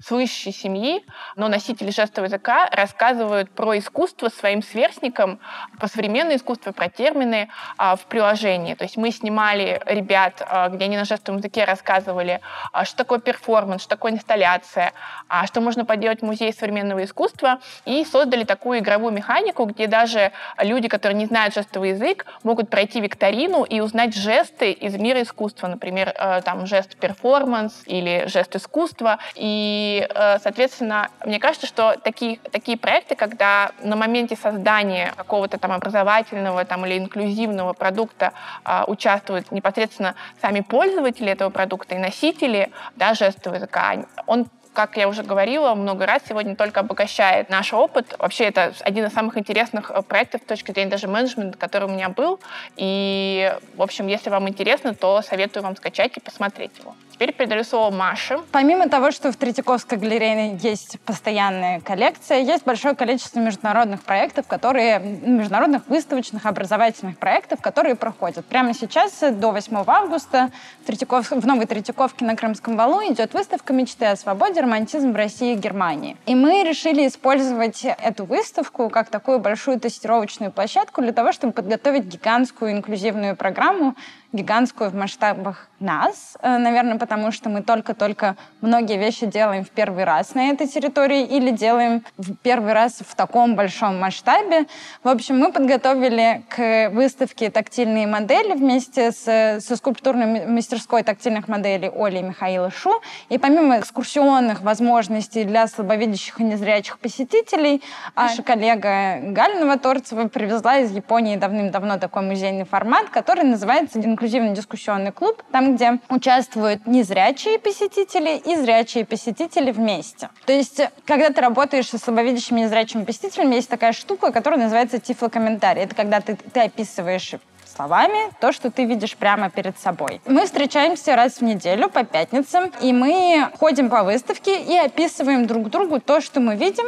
слышащей 0.06 0.52
семьи, 0.52 1.06
но 1.38 1.48
носители 1.48 1.92
жестового 1.92 2.26
языка 2.28 2.68
рассказывают 2.74 3.50
про 3.52 3.78
искусство 3.78 4.28
своим 4.28 4.62
сверстникам, 4.62 5.40
про 5.80 5.88
современное 5.88 6.36
искусство, 6.36 6.74
про 6.74 6.90
термины 6.90 7.48
а, 7.78 7.96
в 7.96 8.02
приложении. 8.02 8.74
То 8.74 8.84
есть 8.84 8.98
мы 8.98 9.12
снимали 9.12 9.82
ребят, 9.86 10.46
а, 10.46 10.68
где 10.68 10.86
они 10.86 10.98
на 10.98 11.06
жестовом 11.06 11.38
языке 11.40 11.64
рассказывали, 11.64 12.42
а, 12.74 12.84
что 12.84 12.98
такое 12.98 13.20
перформанс, 13.20 13.84
что 13.84 13.92
такое 13.92 14.12
инсталляция, 14.12 14.92
а, 15.30 15.48
что 15.48 15.62
можно 15.62 15.86
поделать 15.86 16.20
в 16.20 16.26
музее 16.26 16.52
современного 16.52 17.06
искусства, 17.06 17.62
и 17.86 18.04
создали 18.04 18.44
такую 18.44 18.80
игровую 18.80 19.14
механику, 19.14 19.64
где 19.64 19.88
даже 19.88 20.34
люди, 20.58 20.90
которые 20.90 21.18
не 21.18 21.28
знают 21.28 21.54
жестовый 21.54 21.92
язык, 21.92 22.26
могут 22.44 22.70
пройти 22.70 23.00
викторину 23.00 23.64
и 23.64 23.80
узнать 23.80 24.14
жесты 24.14 24.74
из 24.74 24.96
мира 24.96 25.22
искусства, 25.22 25.68
например, 25.68 26.09
э, 26.16 26.42
там 26.44 26.66
жест 26.66 26.96
перформанс 26.98 27.84
или 27.86 28.24
жест 28.28 28.56
искусства. 28.56 29.20
И, 29.36 30.08
э, 30.10 30.40
соответственно, 30.40 31.10
мне 31.26 31.40
кажется, 31.40 31.68
что 31.68 31.96
такие, 32.04 32.40
такие 32.52 32.78
проекты, 32.78 33.16
когда 33.16 33.72
на 33.82 33.96
моменте 33.96 34.36
создания 34.36 35.14
какого-то 35.16 35.58
там 35.58 35.72
образовательного 35.72 36.66
там, 36.66 36.86
или 36.86 36.98
инклюзивного 36.98 37.74
продукта 37.74 38.34
э, 38.66 38.84
участвуют 38.88 39.52
непосредственно 39.52 40.16
сами 40.42 40.62
пользователи 40.62 41.32
этого 41.32 41.50
продукта 41.50 41.96
и 41.96 41.98
носители 41.98 42.72
да, 42.96 43.14
жестового 43.14 43.58
языка, 43.58 43.96
он 44.28 44.48
как 44.74 44.98
я 44.98 45.08
уже 45.08 45.24
говорила 45.24 45.74
много 45.74 46.06
раз, 46.06 46.22
сегодня 46.28 46.56
только 46.56 46.82
обогащает 46.82 47.50
наш 47.50 47.74
опыт. 47.74 48.16
Вообще, 48.18 48.46
это 48.46 48.74
один 48.82 49.06
из 49.06 49.14
самых 49.14 49.38
интересных 49.38 49.92
э, 49.92 50.02
проектов 50.02 50.42
с 50.42 50.46
точки 50.46 50.72
зрения 50.72 50.90
даже 50.90 51.08
менеджмента, 51.08 51.58
который 51.58 51.86
у 51.90 51.92
меня 51.92 52.10
был. 52.10 52.40
И, 52.78 53.54
в 53.76 53.82
общем, 53.82 54.08
если 54.08 54.30
вам 54.30 54.48
интересно, 54.48 54.94
то 54.94 55.22
советую 55.22 55.64
вам 55.64 55.76
скачать 55.76 56.16
и 56.18 56.20
посмотреть 56.20 56.72
его. 56.80 56.96
Теперь 57.20 57.34
передаю 57.34 57.66
слово 57.66 57.94
Маше. 57.94 58.40
Помимо 58.54 58.88
того, 58.88 59.12
что 59.12 59.34
в 59.34 59.36
Третьяковской 59.36 59.98
галерее 59.98 60.58
есть 60.64 61.02
постоянная 61.02 61.82
коллекция, 61.82 62.40
есть 62.40 62.64
большое 62.64 62.96
количество 62.96 63.42
международных 63.42 64.04
проектов, 64.04 64.48
которые, 64.48 65.00
международных 65.00 65.86
выставочных, 65.90 66.46
образовательных 66.46 67.18
проектов, 67.18 67.60
которые 67.60 67.96
проходят. 67.96 68.46
Прямо 68.46 68.74
сейчас, 68.74 69.20
до 69.20 69.52
8 69.52 69.84
августа, 69.86 70.50
в, 70.82 70.88
Третьяков... 70.88 71.30
в 71.30 71.46
Новой 71.46 71.66
Третьяковке 71.66 72.24
на 72.24 72.38
Крымском 72.38 72.78
валу 72.78 73.02
идет 73.12 73.34
выставка 73.34 73.74
«Мечты 73.74 74.06
о 74.06 74.16
свободе. 74.16 74.62
Романтизм 74.62 75.12
в 75.12 75.16
России 75.18 75.56
и 75.56 75.58
Германии». 75.58 76.16
И 76.26 76.36
мы 76.36 76.64
решили 76.64 77.06
использовать 77.06 77.84
эту 77.84 78.24
выставку 78.24 78.88
как 78.88 79.10
такую 79.10 79.40
большую 79.40 79.78
тестировочную 79.78 80.54
площадку 80.54 81.02
для 81.02 81.12
того, 81.12 81.34
чтобы 81.34 81.52
подготовить 81.52 82.06
гигантскую 82.06 82.72
инклюзивную 82.72 83.36
программу, 83.36 83.96
гигантскую 84.32 84.90
в 84.90 84.96
масштабах 84.96 85.70
нас, 85.80 86.38
э, 86.42 86.58
наверное, 86.58 86.98
потому 86.98 87.32
что 87.32 87.50
мы 87.50 87.62
только-только 87.62 88.36
многие 88.62 88.98
вещи 88.98 89.26
делаем 89.26 89.64
в 89.64 89.70
первый 89.70 90.04
раз 90.04 90.36
на 90.36 90.50
этой 90.50 90.68
территории 90.68 91.24
или 91.24 91.52
делаем 91.52 92.04
в 92.18 92.36
первый 92.36 92.74
раз 92.74 93.02
в 93.06 93.16
таком 93.16 93.56
большом 93.56 94.00
масштабе. 94.00 94.66
В 95.04 95.08
общем, 95.08 95.40
мы 95.40 95.52
подготовили 95.52 96.44
к 96.50 96.90
выставке 96.90 97.50
тактильные 97.50 98.08
модели 98.08 98.54
вместе 98.54 99.12
с, 99.12 99.62
со 99.62 99.76
скульптурной 99.76 100.46
мастерской 100.46 101.04
тактильных 101.04 101.48
моделей 101.48 101.90
Оли 101.96 102.20
и 102.20 102.24
Михаила 102.24 102.70
Шу. 102.72 103.02
И 103.30 103.38
помимо 103.38 103.80
экскурсионных 103.80 104.62
возможностей 104.62 105.44
для 105.44 105.68
слабовидящих 105.68 106.40
и 106.40 106.44
незрячих 106.44 107.00
посетителей, 107.00 107.82
наша 108.16 108.44
коллега 108.44 109.20
Галина 109.22 109.62
Новоторцева 109.62 110.28
привезла 110.28 110.80
из 110.80 110.92
Японии 110.92 111.38
давным-давно 111.38 111.98
такой 111.98 112.24
музейный 112.24 112.66
формат, 112.66 113.10
который 113.10 113.44
называется 113.44 114.00
инклюзивный 114.20 114.54
дискуссионный 114.54 115.12
клуб, 115.12 115.42
там, 115.52 115.76
где 115.76 116.00
участвуют 116.10 116.86
незрячие 116.86 117.58
посетители 117.58 118.38
и 118.38 118.56
зрячие 118.56 119.06
посетители 119.06 119.72
вместе. 119.72 120.30
То 120.46 120.52
есть, 120.52 120.82
когда 121.06 121.30
ты 121.30 121.42
работаешь 121.42 121.88
со 121.88 121.98
слабовидящими 121.98 122.60
и 122.60 122.64
незрячими 122.64 123.06
посетителями, 123.06 123.56
есть 123.56 123.70
такая 123.70 123.94
штука, 123.94 124.32
которая 124.32 124.60
называется 124.60 125.00
тифлокомментарий. 125.00 125.84
Это 125.84 125.96
когда 125.96 126.20
ты, 126.20 126.36
ты 126.36 126.62
описываешь 126.62 127.36
словами 127.74 128.34
то, 128.42 128.52
что 128.52 128.72
ты 128.72 128.84
видишь 128.84 129.16
прямо 129.16 129.50
перед 129.50 129.80
собой. 129.80 130.20
Мы 130.26 130.46
встречаемся 130.46 131.16
раз 131.16 131.38
в 131.38 131.42
неделю 131.44 131.90
по 131.90 132.04
пятницам, 132.04 132.72
и 132.82 132.92
мы 132.92 133.50
ходим 133.58 133.90
по 133.90 134.04
выставке 134.04 134.62
и 134.62 134.76
описываем 134.78 135.48
друг 135.48 135.70
другу 135.70 136.02
то, 136.02 136.20
что 136.20 136.42
мы 136.42 136.56
видим, 136.56 136.86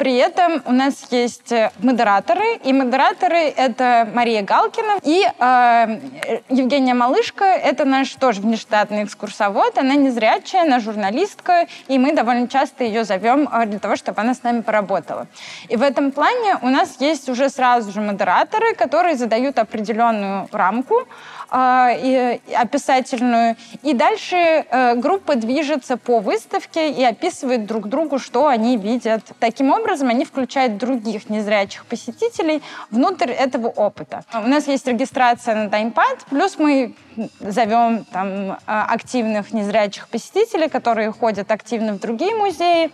при 0.00 0.16
этом 0.16 0.62
у 0.64 0.72
нас 0.72 0.94
есть 1.10 1.52
э, 1.52 1.70
модераторы, 1.82 2.56
и 2.64 2.72
модераторы— 2.72 3.36
это 3.56 4.08
Мария 4.14 4.42
Галкина 4.42 4.98
и 5.02 5.26
э, 5.26 6.00
Евгения 6.48 6.94
Малышка. 6.94 7.44
Это 7.44 7.84
наш 7.84 8.14
тоже 8.14 8.40
внештатный 8.40 9.04
экскурсовод. 9.04 9.76
Она 9.76 9.96
незрячая, 9.96 10.62
она 10.62 10.80
журналистка, 10.80 11.66
и 11.86 11.98
мы 11.98 12.14
довольно 12.14 12.48
часто 12.48 12.84
ее 12.84 13.04
зовем 13.04 13.46
э, 13.52 13.66
для 13.66 13.78
того, 13.78 13.96
чтобы 13.96 14.22
она 14.22 14.32
с 14.32 14.42
нами 14.42 14.62
поработала. 14.62 15.26
И 15.68 15.76
в 15.76 15.82
этом 15.82 16.12
плане 16.12 16.56
у 16.62 16.70
нас 16.70 16.96
есть 16.98 17.28
уже 17.28 17.50
сразу 17.50 17.92
же 17.92 18.00
модераторы, 18.00 18.74
которые 18.74 19.16
задают 19.16 19.58
определенную 19.58 20.48
рамку, 20.50 21.06
и, 21.52 22.40
описательную. 22.54 23.56
И 23.82 23.94
дальше 23.94 24.36
э, 24.36 24.94
группа 24.96 25.36
движется 25.36 25.96
по 25.96 26.20
выставке 26.20 26.90
и 26.90 27.04
описывает 27.04 27.66
друг 27.66 27.88
другу, 27.88 28.18
что 28.18 28.46
они 28.46 28.76
видят. 28.76 29.22
Таким 29.38 29.70
образом, 29.70 30.08
они 30.08 30.24
включают 30.24 30.76
других 30.76 31.28
незрячих 31.28 31.86
посетителей 31.86 32.62
внутрь 32.90 33.30
этого 33.30 33.68
опыта. 33.68 34.24
У 34.34 34.48
нас 34.48 34.68
есть 34.68 34.86
регистрация 34.86 35.54
на 35.54 35.70
таймпад, 35.70 36.18
плюс 36.30 36.58
мы 36.58 36.94
зовем 37.40 38.04
там 38.12 38.58
активных 38.66 39.52
незрячих 39.52 40.08
посетителей, 40.08 40.68
которые 40.68 41.12
ходят 41.12 41.50
активно 41.50 41.94
в 41.94 42.00
другие 42.00 42.34
музеи, 42.34 42.90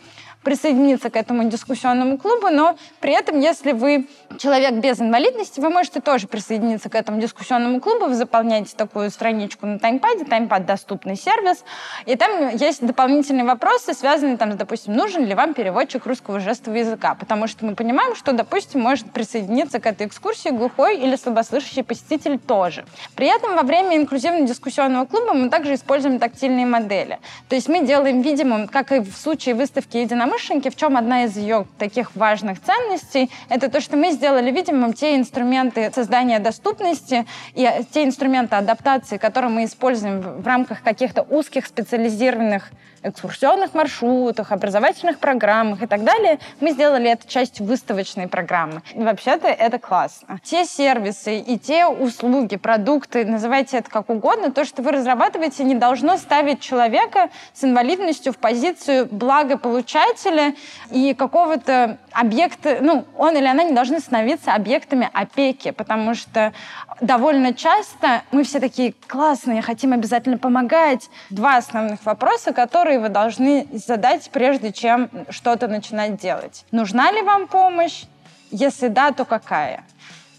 присоединиться 0.47 1.11
к 1.11 1.17
этому 1.17 1.43
дискуссионному 1.51 2.19
клубу, 2.19 2.51
но 2.51 2.79
при 3.01 3.13
этом, 3.13 3.41
если 3.41 3.73
вы 3.73 4.07
человек 4.39 4.75
без 4.75 5.01
инвалидности, 5.01 5.59
вы 5.59 5.71
можете 5.71 6.01
тоже 6.01 6.29
присоединиться 6.29 6.89
к 6.89 6.95
этому 6.95 7.21
дискуссионному 7.21 7.81
клубу, 7.81 8.07
вы 8.07 8.15
заполняете 8.15 8.77
такую 8.77 9.11
страничку 9.11 9.67
на 9.67 9.81
таймпаде, 9.81 10.25
таймпад— 10.25 10.65
доступный 10.67 11.17
сервис, 11.17 11.65
и 12.05 12.15
там 12.15 12.55
есть 12.55 12.87
дополнительные 12.87 13.45
вопросы, 13.45 13.93
связанные, 13.93 14.37
там, 14.37 14.57
допустим, 14.57 14.95
нужен 14.95 15.25
ли 15.25 15.35
вам 15.35 15.53
переводчик 15.53 16.07
русского 16.07 16.39
жестового 16.39 16.79
языка, 16.79 17.17
потому 17.17 17.49
что 17.49 17.67
мы 17.67 17.75
понимаем, 17.75 18.15
что, 18.15 18.31
допустим, 18.31 18.83
может 18.83 19.11
присоединиться 19.11 19.81
к 19.81 19.87
этой 19.87 20.07
экскурсии 20.07 20.51
глухой 20.51 20.97
или 20.97 21.17
слабослышащий 21.17 21.83
посетитель 21.83 22.39
тоже. 22.39 22.85
При 23.17 23.27
этом 23.27 23.57
во 23.57 23.63
время 23.63 23.97
инклюзивно-дискуссионного 23.97 25.07
клуба 25.07 25.33
мы 25.33 25.51
также 25.51 25.75
используем 25.75 26.21
тактильные 26.21 26.67
модели. 26.67 27.19
То 27.49 27.57
есть 27.57 27.69
мы 27.69 27.85
делаем 27.85 28.21
видимым, 28.21 28.69
как 28.69 28.93
и 28.93 29.01
в 29.01 29.17
случае 29.17 29.57
выставки 29.57 29.97
единомышленники, 30.37 30.69
в 30.69 30.77
чем 30.77 30.97
одна 30.97 31.25
из 31.25 31.37
ее 31.37 31.67
таких 31.79 32.15
важных 32.15 32.61
ценностей, 32.63 33.31
это 33.49 33.71
то, 33.71 33.81
что 33.81 33.97
мы 33.97 34.13
сделали 34.13 34.51
видимым 34.51 34.93
те 34.93 35.17
инструменты 35.17 35.91
создания 35.95 36.39
доступности 36.39 37.27
и 37.55 37.69
те 37.93 38.05
инструменты 38.05 38.57
адаптации, 38.57 39.17
которые 39.17 39.51
мы 39.51 39.65
используем 39.65 40.21
в 40.21 40.47
рамках 40.47 40.83
каких-то 40.83 41.23
узких 41.23 41.67
специализированных 41.67 42.71
экскурсионных 43.09 43.75
маршрутах, 43.75 44.53
образовательных 44.53 45.19
программах 45.19 45.83
и 45.83 45.87
так 45.87 46.05
далее, 46.05 46.39
мы 46.61 46.73
сделали 46.73 47.11
это 47.11 47.29
частью 47.29 47.67
выставочной 47.67 48.29
программы. 48.29 48.83
Вообще-то 48.95 49.49
это 49.49 49.79
классно. 49.79 50.41
Те 50.43 50.65
сервисы 50.65 51.39
и 51.39 51.59
те 51.59 51.87
услуги, 51.87 52.57
продукты, 52.57 53.25
называйте 53.25 53.79
это 53.79 53.91
как 53.91 54.11
угодно, 54.11 54.51
то, 54.51 54.65
что 54.65 54.83
вы 54.83 54.93
разрабатываете, 54.93 55.65
не 55.65 55.75
должно 55.75 56.17
ставить 56.17 56.61
человека 56.61 57.31
с 57.53 57.65
инвалидностью 57.65 58.33
в 58.33 58.39
позицию 58.39 59.09
благополучателя 59.11 60.55
и 60.91 61.15
какого-то 61.15 61.99
объекта, 62.13 62.79
ну, 62.81 63.05
он 63.17 63.37
или 63.37 63.47
она 63.47 63.63
не 63.63 63.73
должны 63.73 64.01
становиться 64.01 64.55
объектами 64.55 65.11
опеки, 65.13 65.71
потому 65.71 66.15
что 66.15 66.53
довольно 67.01 67.55
часто 67.55 68.23
мы 68.33 68.45
все 68.45 68.61
такие 68.61 68.95
классные, 69.07 69.63
хотим 69.63 69.93
обязательно 69.93 70.39
помогать. 70.39 71.09
Два 71.31 71.57
основных 71.57 72.05
вопроса, 72.05 72.53
которые 72.53 72.99
вы 73.01 73.09
должны 73.09 73.67
задать, 73.73 74.31
прежде 74.31 74.73
чем 74.73 75.11
что-то 75.31 75.69
начинать 75.69 76.17
делать. 76.17 76.65
Нужна 76.71 77.13
ли 77.13 77.23
вам 77.23 77.47
помощь? 77.49 78.05
Если 78.51 78.89
да, 78.89 79.11
то 79.13 79.25
какая? 79.25 79.85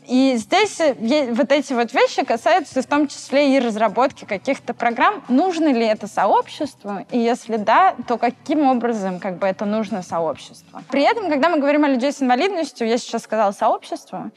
И 0.08 0.36
здесь 0.38 0.80
вот 0.80 1.52
эти 1.52 1.74
вот 1.74 1.94
вещи 1.94 2.24
касаются 2.24 2.82
в 2.82 2.86
том 2.86 3.10
числе 3.10 3.58
и 3.58 3.60
разработки 3.60 4.24
каких-то 4.24 4.74
программ. 4.74 5.22
Нужно 5.28 5.74
ли 5.74 5.86
это 5.86 6.08
сообществу? 6.08 7.06
И 7.12 7.20
если 7.20 7.58
да, 7.58 7.94
то 8.08 8.18
каким 8.18 8.66
образом 8.66 9.20
как 9.20 9.38
бы 9.38 9.48
это 9.48 9.66
нужно 9.66 10.02
сообществу? 10.02 10.82
При 10.90 11.04
этом, 11.04 11.30
когда 11.30 11.50
мы 11.50 11.60
говорим 11.60 11.84
о 11.84 11.90
людей 11.90 12.14
с 12.14 12.22
инвалидностью, 12.22 12.88
я 12.88 12.98
сейчас 12.98 13.24
сказала 13.24 13.52
сообщество, 13.52 14.32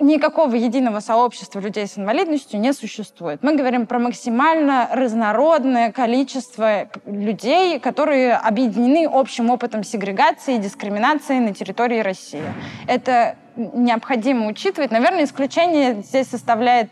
никакого 0.00 0.54
единого 0.54 1.00
сообщества 1.00 1.60
людей 1.60 1.86
с 1.86 1.96
инвалидностью 1.96 2.60
не 2.60 2.72
существует. 2.72 3.42
Мы 3.42 3.56
говорим 3.56 3.86
про 3.86 3.98
максимально 3.98 4.88
разнородное 4.92 5.92
количество 5.92 6.88
людей, 7.06 7.78
которые 7.78 8.34
объединены 8.34 9.08
общим 9.10 9.50
опытом 9.50 9.84
сегрегации 9.84 10.56
и 10.56 10.58
дискриминации 10.58 11.38
на 11.38 11.54
территории 11.54 12.00
России. 12.00 12.42
Это 12.86 13.36
необходимо 13.56 14.46
учитывать. 14.48 14.90
Наверное, 14.90 15.24
исключение 15.24 16.02
здесь 16.02 16.28
составляет 16.28 16.90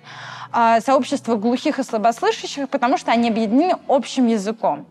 сообщество 0.80 1.36
глухих 1.36 1.78
и 1.78 1.82
слабослышащих, 1.82 2.68
потому 2.68 2.98
что 2.98 3.10
они 3.10 3.28
объединены 3.28 3.76
общим 3.88 4.26
языком. 4.26 4.86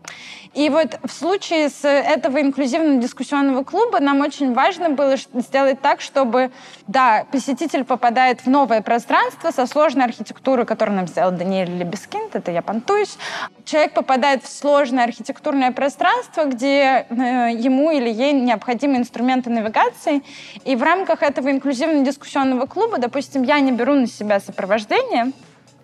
И 0.54 0.68
вот 0.68 0.98
в 1.02 1.10
случае 1.10 1.70
с 1.70 1.82
этого 1.88 2.40
инклюзивного 2.40 3.00
дискуссионного 3.00 3.64
клуба 3.64 4.00
нам 4.00 4.20
очень 4.20 4.52
важно 4.52 4.90
было 4.90 5.16
сделать 5.16 5.80
так, 5.80 6.02
чтобы, 6.02 6.50
да, 6.86 7.24
посетитель 7.32 7.84
попадает 7.84 8.42
в 8.42 8.48
новое 8.48 8.82
пространство 8.82 9.50
со 9.50 9.66
сложной 9.66 10.04
архитектурой, 10.04 10.66
которую 10.66 10.96
нам 10.96 11.06
сделал 11.06 11.30
Даниэль 11.30 11.70
Лебескинд, 11.70 12.36
это 12.36 12.50
я 12.50 12.60
понтуюсь. 12.60 13.16
Человек 13.64 13.94
попадает 13.94 14.44
в 14.44 14.48
сложное 14.48 15.04
архитектурное 15.04 15.72
пространство, 15.72 16.44
где 16.44 17.06
э, 17.08 17.14
ему 17.54 17.90
или 17.90 18.10
ей 18.10 18.34
необходимы 18.34 18.96
инструменты 18.96 19.48
навигации. 19.48 20.22
И 20.64 20.76
в 20.76 20.82
рамках 20.82 21.22
этого 21.22 21.50
инклюзивного 21.50 22.04
дискуссионного 22.04 22.66
клуба, 22.66 22.98
допустим, 22.98 23.42
я 23.42 23.58
не 23.60 23.72
беру 23.72 23.94
на 23.94 24.06
себя 24.06 24.38
сопровождение, 24.38 25.32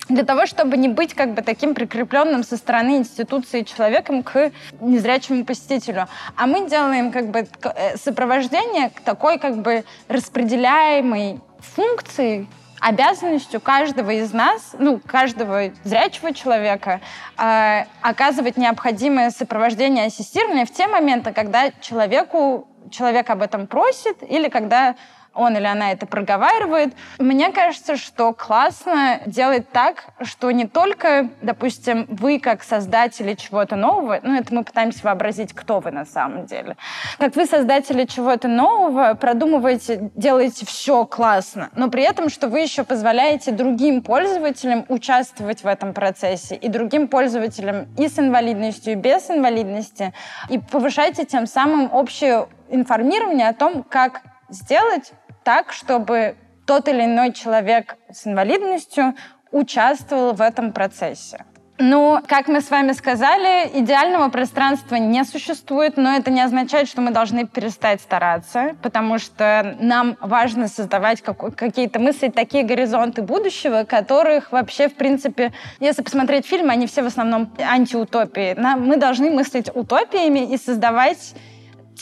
для 0.08 0.24
того, 0.24 0.46
чтобы 0.46 0.76
не 0.76 0.88
быть 0.88 1.14
как 1.14 1.34
бы 1.34 1.42
таким 1.42 1.74
прикрепленным 1.74 2.42
со 2.42 2.56
стороны 2.56 2.98
институции 2.98 3.62
человеком 3.62 4.22
к 4.22 4.50
незрячему 4.80 5.44
посетителю. 5.44 6.08
А 6.36 6.46
мы 6.46 6.68
делаем 6.68 7.12
как 7.12 7.28
бы 7.28 7.46
э, 7.62 7.96
сопровождение 7.96 8.90
к 8.90 9.00
такой 9.00 9.38
как 9.38 9.58
бы 9.58 9.84
распределяемой 10.08 11.40
функции, 11.60 12.46
обязанностью 12.80 13.60
каждого 13.60 14.10
из 14.10 14.32
нас, 14.32 14.74
ну, 14.78 15.00
каждого 15.04 15.70
зрячего 15.84 16.32
человека, 16.32 17.00
э, 17.36 17.84
оказывать 18.02 18.56
необходимое 18.56 19.30
сопровождение 19.30 20.06
ассистирование 20.06 20.64
в 20.64 20.72
те 20.72 20.86
моменты, 20.86 21.32
когда 21.32 21.70
человеку, 21.80 22.68
человек 22.90 23.28
об 23.30 23.42
этом 23.42 23.66
просит 23.66 24.22
или 24.22 24.48
когда 24.48 24.94
он 25.38 25.56
или 25.56 25.64
она 25.64 25.92
это 25.92 26.06
проговаривает. 26.06 26.92
Мне 27.18 27.50
кажется, 27.52 27.96
что 27.96 28.32
классно 28.32 29.20
делать 29.24 29.70
так, 29.70 30.06
что 30.22 30.50
не 30.50 30.66
только, 30.66 31.30
допустим, 31.40 32.06
вы 32.10 32.40
как 32.40 32.62
создатели 32.62 33.34
чего-то 33.34 33.76
нового, 33.76 34.18
ну 34.22 34.34
это 34.34 34.52
мы 34.52 34.64
пытаемся 34.64 35.04
вообразить, 35.04 35.52
кто 35.54 35.80
вы 35.80 35.92
на 35.92 36.04
самом 36.04 36.46
деле, 36.46 36.76
как 37.18 37.36
вы 37.36 37.46
создатели 37.46 38.04
чего-то 38.04 38.48
нового, 38.48 39.14
продумываете, 39.14 40.10
делаете 40.14 40.66
все 40.66 41.06
классно, 41.06 41.70
но 41.74 41.88
при 41.88 42.02
этом, 42.02 42.28
что 42.28 42.48
вы 42.48 42.60
еще 42.60 42.82
позволяете 42.82 43.52
другим 43.52 44.02
пользователям 44.02 44.84
участвовать 44.88 45.62
в 45.62 45.66
этом 45.66 45.94
процессе, 45.94 46.56
и 46.56 46.68
другим 46.68 47.06
пользователям 47.06 47.86
и 47.96 48.08
с 48.08 48.18
инвалидностью, 48.18 48.94
и 48.94 48.96
без 48.96 49.30
инвалидности, 49.30 50.12
и 50.48 50.58
повышаете 50.58 51.24
тем 51.24 51.46
самым 51.46 51.92
общее 51.94 52.48
информирование 52.70 53.48
о 53.48 53.54
том, 53.54 53.82
как 53.82 54.22
сделать 54.48 55.12
так, 55.48 55.72
чтобы 55.72 56.36
тот 56.66 56.88
или 56.88 57.06
иной 57.06 57.32
человек 57.32 57.96
с 58.12 58.26
инвалидностью 58.26 59.14
участвовал 59.50 60.34
в 60.34 60.42
этом 60.42 60.72
процессе. 60.72 61.46
Ну, 61.78 62.20
как 62.26 62.48
мы 62.48 62.60
с 62.60 62.68
вами 62.68 62.92
сказали, 62.92 63.70
идеального 63.72 64.28
пространства 64.28 64.96
не 64.96 65.24
существует, 65.24 65.96
но 65.96 66.10
это 66.16 66.30
не 66.30 66.42
означает, 66.42 66.86
что 66.86 67.00
мы 67.00 67.12
должны 67.12 67.46
перестать 67.46 68.02
стараться, 68.02 68.76
потому 68.82 69.18
что 69.18 69.74
нам 69.80 70.18
важно 70.20 70.68
создавать 70.68 71.22
какие-то 71.22 71.98
мысли, 71.98 72.28
такие 72.28 72.62
горизонты 72.62 73.22
будущего, 73.22 73.84
которых 73.84 74.52
вообще, 74.52 74.90
в 74.90 74.96
принципе, 74.96 75.54
если 75.80 76.02
посмотреть 76.02 76.46
фильмы, 76.46 76.72
они 76.72 76.86
все 76.86 77.02
в 77.02 77.06
основном 77.06 77.54
антиутопии. 77.58 78.54
Мы 78.76 78.98
должны 78.98 79.30
мыслить 79.30 79.70
утопиями 79.74 80.40
и 80.40 80.58
создавать 80.58 81.34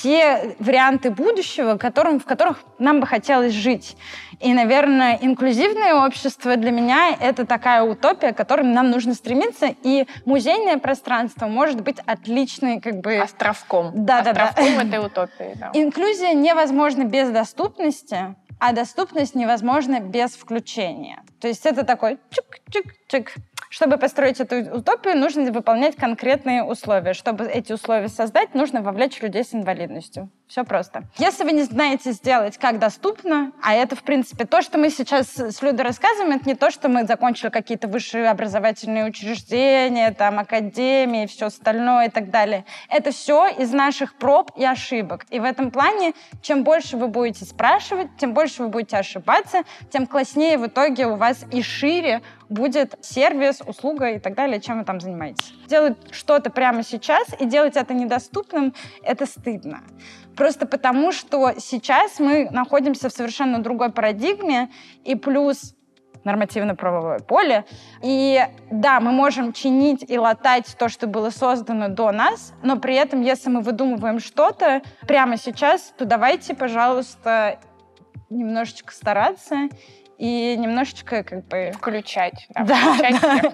те 0.02 0.56
варианты 0.58 1.10
будущего, 1.10 1.76
которым, 1.76 2.20
в 2.20 2.24
которых 2.24 2.58
нам 2.78 3.00
бы 3.00 3.06
хотелось 3.06 3.52
жить. 3.52 3.96
И, 4.40 4.52
наверное, 4.52 5.18
инклюзивное 5.20 5.94
общество 6.06 6.56
для 6.56 6.70
меня— 6.70 7.16
это 7.20 7.46
такая 7.46 7.82
утопия, 7.82 8.32
к 8.32 8.36
которой 8.36 8.66
нам 8.66 8.90
нужно 8.90 9.14
стремиться. 9.14 9.74
И 9.82 10.06
музейное 10.26 10.78
пространство 10.78 11.46
может 11.46 11.80
быть 11.80 11.96
отличной 12.04 12.80
как 12.80 13.00
бы... 13.00 13.16
Островком. 13.18 13.92
Да, 13.94 14.22
да, 14.22 14.32
да. 14.32 14.48
Островком 14.48 14.86
этой 14.86 15.06
утопии, 15.06 15.52
да. 15.56 15.70
Инклюзия 15.72 16.34
невозможна 16.34 17.04
без 17.04 17.30
доступности, 17.30 18.34
а 18.60 18.72
доступность 18.72 19.34
невозможна 19.34 20.00
без 20.00 20.32
включения. 20.32 21.22
То 21.40 21.48
есть 21.48 21.64
это 21.64 21.84
такой 21.84 22.18
чик-чик-чик. 22.30 23.28
Чтобы 23.68 23.98
построить 23.98 24.40
эту 24.40 24.76
утопию, 24.76 25.16
нужно 25.16 25.50
выполнять 25.50 25.96
конкретные 25.96 26.62
условия. 26.62 27.14
Чтобы 27.14 27.46
эти 27.46 27.72
условия 27.72 28.08
создать, 28.08 28.54
нужно 28.54 28.82
вовлечь 28.82 29.20
людей 29.20 29.44
с 29.44 29.54
инвалидностью. 29.54 30.30
Все 30.48 30.62
просто. 30.64 31.02
Если 31.18 31.42
вы 31.42 31.50
не 31.50 31.62
знаете 31.62 32.12
сделать, 32.12 32.56
как 32.56 32.78
доступно, 32.78 33.50
а 33.60 33.74
это, 33.74 33.96
в 33.96 34.04
принципе, 34.04 34.44
то, 34.44 34.62
что 34.62 34.78
мы 34.78 34.90
сейчас 34.90 35.36
с 35.36 35.60
Людой 35.60 35.84
рассказываем, 35.84 36.36
это 36.36 36.48
не 36.48 36.54
то, 36.54 36.70
что 36.70 36.88
мы 36.88 37.04
закончили 37.04 37.50
какие-то 37.50 37.88
высшие 37.88 38.30
образовательные 38.30 39.06
учреждения, 39.06 40.12
там, 40.12 40.38
академии, 40.38 41.26
все 41.26 41.46
остальное 41.46 42.06
и 42.06 42.10
так 42.10 42.30
далее. 42.30 42.64
Это 42.88 43.10
все 43.10 43.48
из 43.48 43.72
наших 43.72 44.14
проб 44.14 44.52
и 44.56 44.64
ошибок. 44.64 45.26
И 45.30 45.40
в 45.40 45.44
этом 45.44 45.72
плане, 45.72 46.14
чем 46.42 46.62
больше 46.62 46.96
вы 46.96 47.08
будете 47.08 47.44
спрашивать, 47.44 48.16
тем 48.16 48.32
больше 48.32 48.62
вы 48.62 48.68
будете 48.68 48.98
ошибаться, 48.98 49.62
тем 49.90 50.06
класснее 50.06 50.58
в 50.58 50.66
итоге 50.66 51.08
у 51.08 51.16
вас 51.16 51.44
и 51.50 51.60
шире 51.60 52.22
будет 52.48 52.94
сервис, 53.00 53.60
услуга 53.66 54.10
и 54.10 54.20
так 54.20 54.34
далее, 54.34 54.60
чем 54.60 54.78
вы 54.78 54.84
там 54.84 55.00
занимаетесь. 55.00 55.52
Делать 55.66 55.96
что-то 56.12 56.50
прямо 56.50 56.84
сейчас 56.84 57.26
и 57.40 57.46
делать 57.46 57.76
это 57.76 57.92
недоступным— 57.94 58.72
это 59.02 59.26
стыдно. 59.26 59.82
Просто 60.36 60.66
потому, 60.66 61.12
что 61.12 61.52
сейчас 61.58 62.20
мы 62.20 62.48
находимся 62.50 63.08
в 63.08 63.12
совершенно 63.12 63.58
другой 63.58 63.90
парадигме, 63.90 64.70
и 65.04 65.14
плюс 65.14 65.74
нормативно-правовое 66.24 67.20
поле. 67.20 67.64
И 68.02 68.44
да, 68.70 69.00
мы 69.00 69.12
можем 69.12 69.52
чинить 69.52 70.04
и 70.08 70.18
латать 70.18 70.76
то, 70.78 70.88
что 70.88 71.06
было 71.06 71.30
создано 71.30 71.88
до 71.88 72.10
нас, 72.10 72.52
но 72.62 72.78
при 72.78 72.96
этом, 72.96 73.22
если 73.22 73.48
мы 73.48 73.60
выдумываем 73.60 74.18
что-то 74.18 74.82
прямо 75.06 75.36
сейчас, 75.38 75.94
то 75.96 76.04
давайте, 76.04 76.54
пожалуйста, 76.54 77.60
немножечко 78.28 78.92
стараться 78.92 79.68
и 80.18 80.56
немножечко 80.58 81.22
как 81.22 81.46
бы... 81.46 81.72
Включать. 81.74 82.48
Да, 82.54 82.64
да, 82.64 82.92
включать 82.94 83.20
да. 83.20 83.52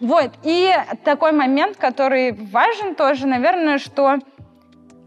Вот. 0.00 0.30
И 0.44 0.72
такой 1.04 1.32
момент, 1.32 1.76
который 1.76 2.32
важен 2.32 2.94
тоже, 2.94 3.26
наверное, 3.26 3.78
что 3.78 4.18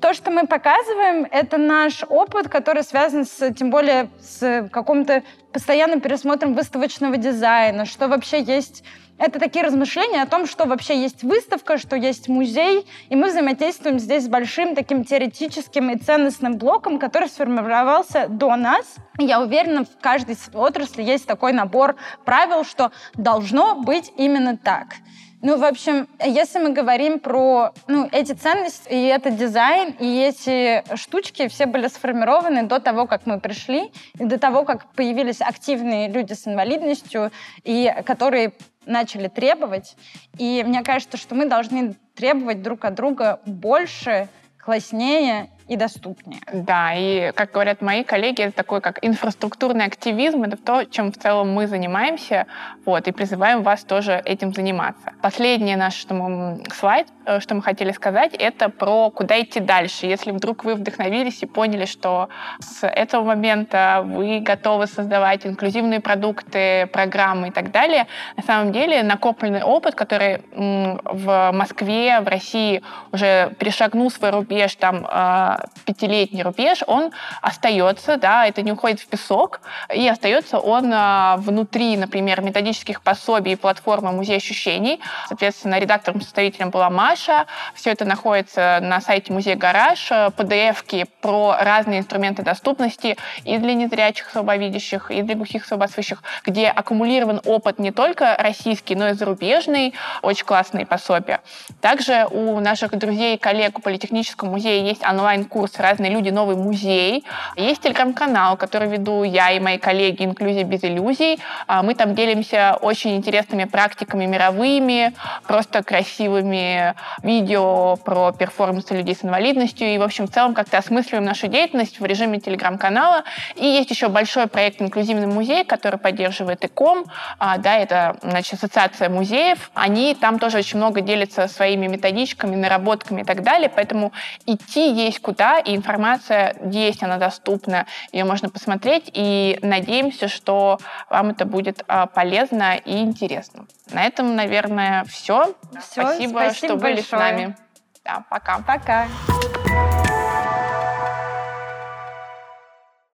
то, 0.02 0.14
что 0.14 0.32
мы 0.32 0.48
показываем, 0.48 1.28
это 1.30 1.58
наш 1.58 2.04
опыт, 2.08 2.48
который 2.48 2.84
связан 2.84 3.26
с, 3.26 3.54
тем 3.54 3.70
более, 3.70 4.10
с 4.22 4.70
каким-то 4.72 5.24
постоянным 5.52 6.02
пересмотром 6.02 6.54
выставочного 6.54 7.18
дизайна, 7.18 7.86
что 7.86 8.08
вообще 8.08 8.42
есть 8.42 8.84
это 9.20 9.38
такие 9.38 9.66
размышления 9.66 10.22
о 10.22 10.28
том, 10.28 10.48
что 10.48 10.66
вообще 10.66 11.02
есть 11.02 11.24
выставка, 11.24 11.78
что 11.78 11.98
есть 11.98 12.30
музей, 12.30 12.88
и 13.10 13.16
мы 13.18 13.28
взаимодействуем 13.28 14.00
здесь 14.00 14.24
с 14.24 14.30
большим 14.30 14.76
таким 14.76 15.04
теоретическим 15.04 15.90
и 15.90 15.98
ценностным 15.98 16.58
блоком, 16.58 17.00
который 17.00 17.28
сформировался 17.28 18.28
до 18.30 18.56
нас. 18.56 18.96
Я 19.18 19.42
уверена, 19.42 19.84
в 19.84 20.00
каждой 20.00 20.38
отрасли 20.54 21.04
есть 21.04 21.28
такой 21.28 21.52
набор 21.52 21.98
правил, 22.24 22.64
что 22.64 22.94
должно 23.14 23.76
быть 23.76 24.10
именно 24.16 24.56
так. 24.56 24.96
Ну, 25.42 25.58
в 25.58 25.64
общем, 25.64 26.10
если 26.22 26.60
мы 26.60 26.72
говорим 26.72 27.20
про 27.20 27.72
ну, 27.88 28.10
эти 28.12 28.34
ценности, 28.34 28.90
и 28.90 29.06
этот 29.06 29.38
дизайн, 29.38 29.96
и 29.98 30.20
эти 30.20 30.84
штучки 30.98 31.48
все 31.48 31.66
были 31.66 31.88
сформированы 31.88 32.64
до 32.64 32.80
того, 32.80 33.08
как 33.08 33.26
мы 33.26 33.40
пришли, 33.40 33.90
и 34.20 34.26
до 34.26 34.38
того, 34.38 34.66
как 34.66 34.92
появились 34.92 35.40
активные 35.40 36.10
люди 36.10 36.34
с 36.34 36.46
инвалидностью, 36.46 37.32
и 37.64 37.94
которые 38.06 38.52
начали 38.86 39.30
требовать. 39.30 39.96
И 40.38 40.62
мне 40.68 40.84
кажется, 40.84 41.16
что 41.16 41.36
мы 41.36 41.46
должны 41.46 41.96
требовать 42.16 42.62
друг 42.62 42.84
от 42.84 42.96
друга 42.96 43.40
больше, 43.46 44.28
класснее 44.58 45.50
и 45.70 45.76
доступнее. 45.76 46.42
Да, 46.52 46.94
и, 46.96 47.32
как 47.34 47.52
говорят 47.52 47.82
мои 47.82 48.04
коллеги, 48.04 48.42
это 48.42 48.56
такой 48.56 48.82
как 48.82 48.98
инфраструктурный 49.04 49.86
активизм, 49.86 50.44
это 50.44 50.58
то, 50.58 50.84
чем 50.84 51.12
в 51.12 51.18
целом 51.18 51.54
мы 51.54 51.68
занимаемся, 51.68 52.48
вот, 52.86 53.08
и 53.08 53.12
призываем 53.12 53.62
вас 53.62 53.84
тоже 53.84 54.22
этим 54.26 54.52
заниматься. 54.52 55.14
Последний 55.22 55.76
наш 55.76 55.94
что 55.94 56.14
мы, 56.16 56.64
слайд, 56.74 57.08
э, 57.26 57.40
что 57.40 57.54
мы 57.54 57.62
хотели 57.62 57.92
сказать, 57.92 58.34
это 58.34 58.70
про 58.70 59.12
куда 59.12 59.40
идти 59.40 59.60
дальше. 59.60 60.08
Если 60.08 60.32
вдруг 60.32 60.64
вы 60.64 60.74
вдохновились 60.74 61.44
и 61.44 61.46
поняли, 61.46 61.86
что 61.86 62.30
с 62.60 62.88
этого 62.88 63.24
момента 63.24 64.02
вы 64.04 64.40
готовы 64.40 64.88
создавать 64.88 65.46
инклюзивные 65.46 66.00
продукты, 66.00 66.88
программы 66.88 67.50
и 67.50 67.52
так 67.52 67.72
далее, 67.72 68.08
на 68.38 68.44
самом 68.44 68.72
деле 68.72 69.04
накопленный 69.04 69.62
опыт, 69.62 69.94
который 69.94 70.42
в 70.52 71.52
Москве, 71.54 72.22
в 72.22 72.28
России 72.28 72.82
уже 73.12 73.54
перешагнул 73.60 74.10
свой 74.10 74.32
рубеж, 74.32 74.74
там 74.76 75.06
э, 75.06 75.59
пятилетний 75.86 76.42
рубеж, 76.42 76.84
он 76.88 77.12
остается, 77.42 78.18
да, 78.18 78.46
это 78.46 78.62
не 78.62 78.72
уходит 78.72 79.00
в 79.00 79.08
песок, 79.08 79.62
и 79.94 80.08
остается 80.08 80.60
он 80.60 80.92
а, 80.94 81.38
внутри, 81.38 81.98
например, 81.98 82.42
методических 82.42 83.02
пособий 83.02 83.58
платформы 83.58 84.12
«Музей 84.12 84.38
ощущений». 84.38 85.00
Соответственно, 85.28 85.80
редактором-составителем 85.80 86.70
была 86.70 86.90
Маша. 86.90 87.46
Все 87.74 87.92
это 87.92 88.06
находится 88.06 88.80
на 88.82 89.02
сайте 89.02 89.34
Музей 89.34 89.56
Гараж. 89.56 90.12
PDF-ки 90.12 91.06
про 91.22 91.58
разные 91.60 92.00
инструменты 92.00 92.44
доступности 92.44 93.18
и 93.44 93.58
для 93.58 93.74
незрячих 93.74 94.30
слабовидящих, 94.30 95.12
и 95.12 95.22
для 95.22 95.36
глухих 95.36 95.66
слабослышащих, 95.66 96.24
где 96.46 96.68
аккумулирован 96.68 97.42
опыт 97.46 97.80
не 97.80 97.92
только 97.92 98.36
российский, 98.38 98.96
но 98.96 99.10
и 99.10 99.14
зарубежный. 99.14 99.94
Очень 100.22 100.46
классные 100.46 100.86
пособия. 100.86 101.42
Также 101.82 102.26
у 102.32 102.60
наших 102.60 102.98
друзей 102.98 103.36
и 103.36 103.38
коллег 103.38 103.80
у 103.80 103.82
Политехнического 103.82 104.50
музея 104.50 104.84
есть 104.84 105.04
онлайн 105.04 105.46
курс 105.50 105.78
«Разные 105.78 106.12
люди. 106.12 106.30
Новый 106.30 106.56
музей». 106.56 107.26
Есть 107.58 107.82
телеграм-канал, 107.82 108.56
который 108.56 108.88
веду 108.88 109.24
я 109.24 109.52
и 109.52 109.60
мои 109.60 109.78
коллеги 109.78 110.24
«Инклюзия 110.24 110.64
без 110.64 110.84
иллюзий». 110.84 111.40
А, 111.68 111.84
мы 111.84 111.96
там 111.96 112.16
делимся 112.16 112.78
очень 112.82 113.18
интересными 113.18 113.66
практиками 113.66 114.26
мировыми, 114.26 115.14
просто 115.46 115.84
красивыми 115.84 116.94
видео 117.24 117.98
про 117.98 118.32
перформансы 118.32 118.96
людей 118.96 119.16
с 119.16 119.26
инвалидностью. 119.26 119.88
И, 119.88 119.98
в 119.98 120.04
общем, 120.04 120.28
в 120.28 120.32
целом 120.32 120.54
как-то 120.54 120.78
осмысливаем 120.78 121.26
нашу 121.26 121.48
деятельность 121.48 122.00
в 122.00 122.06
режиме 122.06 122.40
телеграм-канала. 122.40 123.24
И 123.56 123.66
есть 123.66 123.90
еще 123.90 124.08
большой 124.08 124.48
проект 124.48 124.82
«Инклюзивный 124.82 125.28
музей», 125.28 125.66
который 125.66 126.00
поддерживает 126.00 126.64
ИКОМ. 126.64 127.06
А, 127.40 127.58
да, 127.58 127.76
это, 127.78 128.18
значит, 128.22 128.54
ассоциация 128.54 129.10
музеев. 129.10 129.72
Они 129.74 130.14
там 130.14 130.38
тоже 130.38 130.60
очень 130.60 130.78
много 130.78 131.02
делятся 131.02 131.48
своими 131.48 131.88
методичками, 131.88 132.56
наработками 132.56 133.22
и 133.22 133.24
так 133.26 133.42
далее. 133.44 133.72
Поэтому 133.74 134.12
идти 134.46 134.92
есть 134.92 135.20
куда 135.20 135.39
да, 135.40 135.58
и 135.58 135.74
информация 135.74 136.58
есть, 136.70 137.02
она 137.02 137.16
доступна, 137.18 137.88
ее 138.12 138.26
можно 138.26 138.50
посмотреть, 138.50 139.10
и 139.14 139.58
надеемся, 139.62 140.28
что 140.28 140.80
вам 141.10 141.30
это 141.30 141.46
будет 141.46 141.82
а, 141.88 142.08
полезно 142.08 142.76
и 142.76 142.98
интересно. 142.98 143.66
На 143.90 144.04
этом, 144.04 144.36
наверное, 144.36 145.06
все. 145.06 145.56
все 145.82 146.02
спасибо, 146.02 146.32
спасибо 146.32 146.54
что 146.54 146.68
большое. 146.76 146.94
были 146.94 147.02
с 147.02 147.12
нами. 147.12 147.58
Да, 148.04 148.26
пока. 148.30 148.60
Пока. 148.60 149.08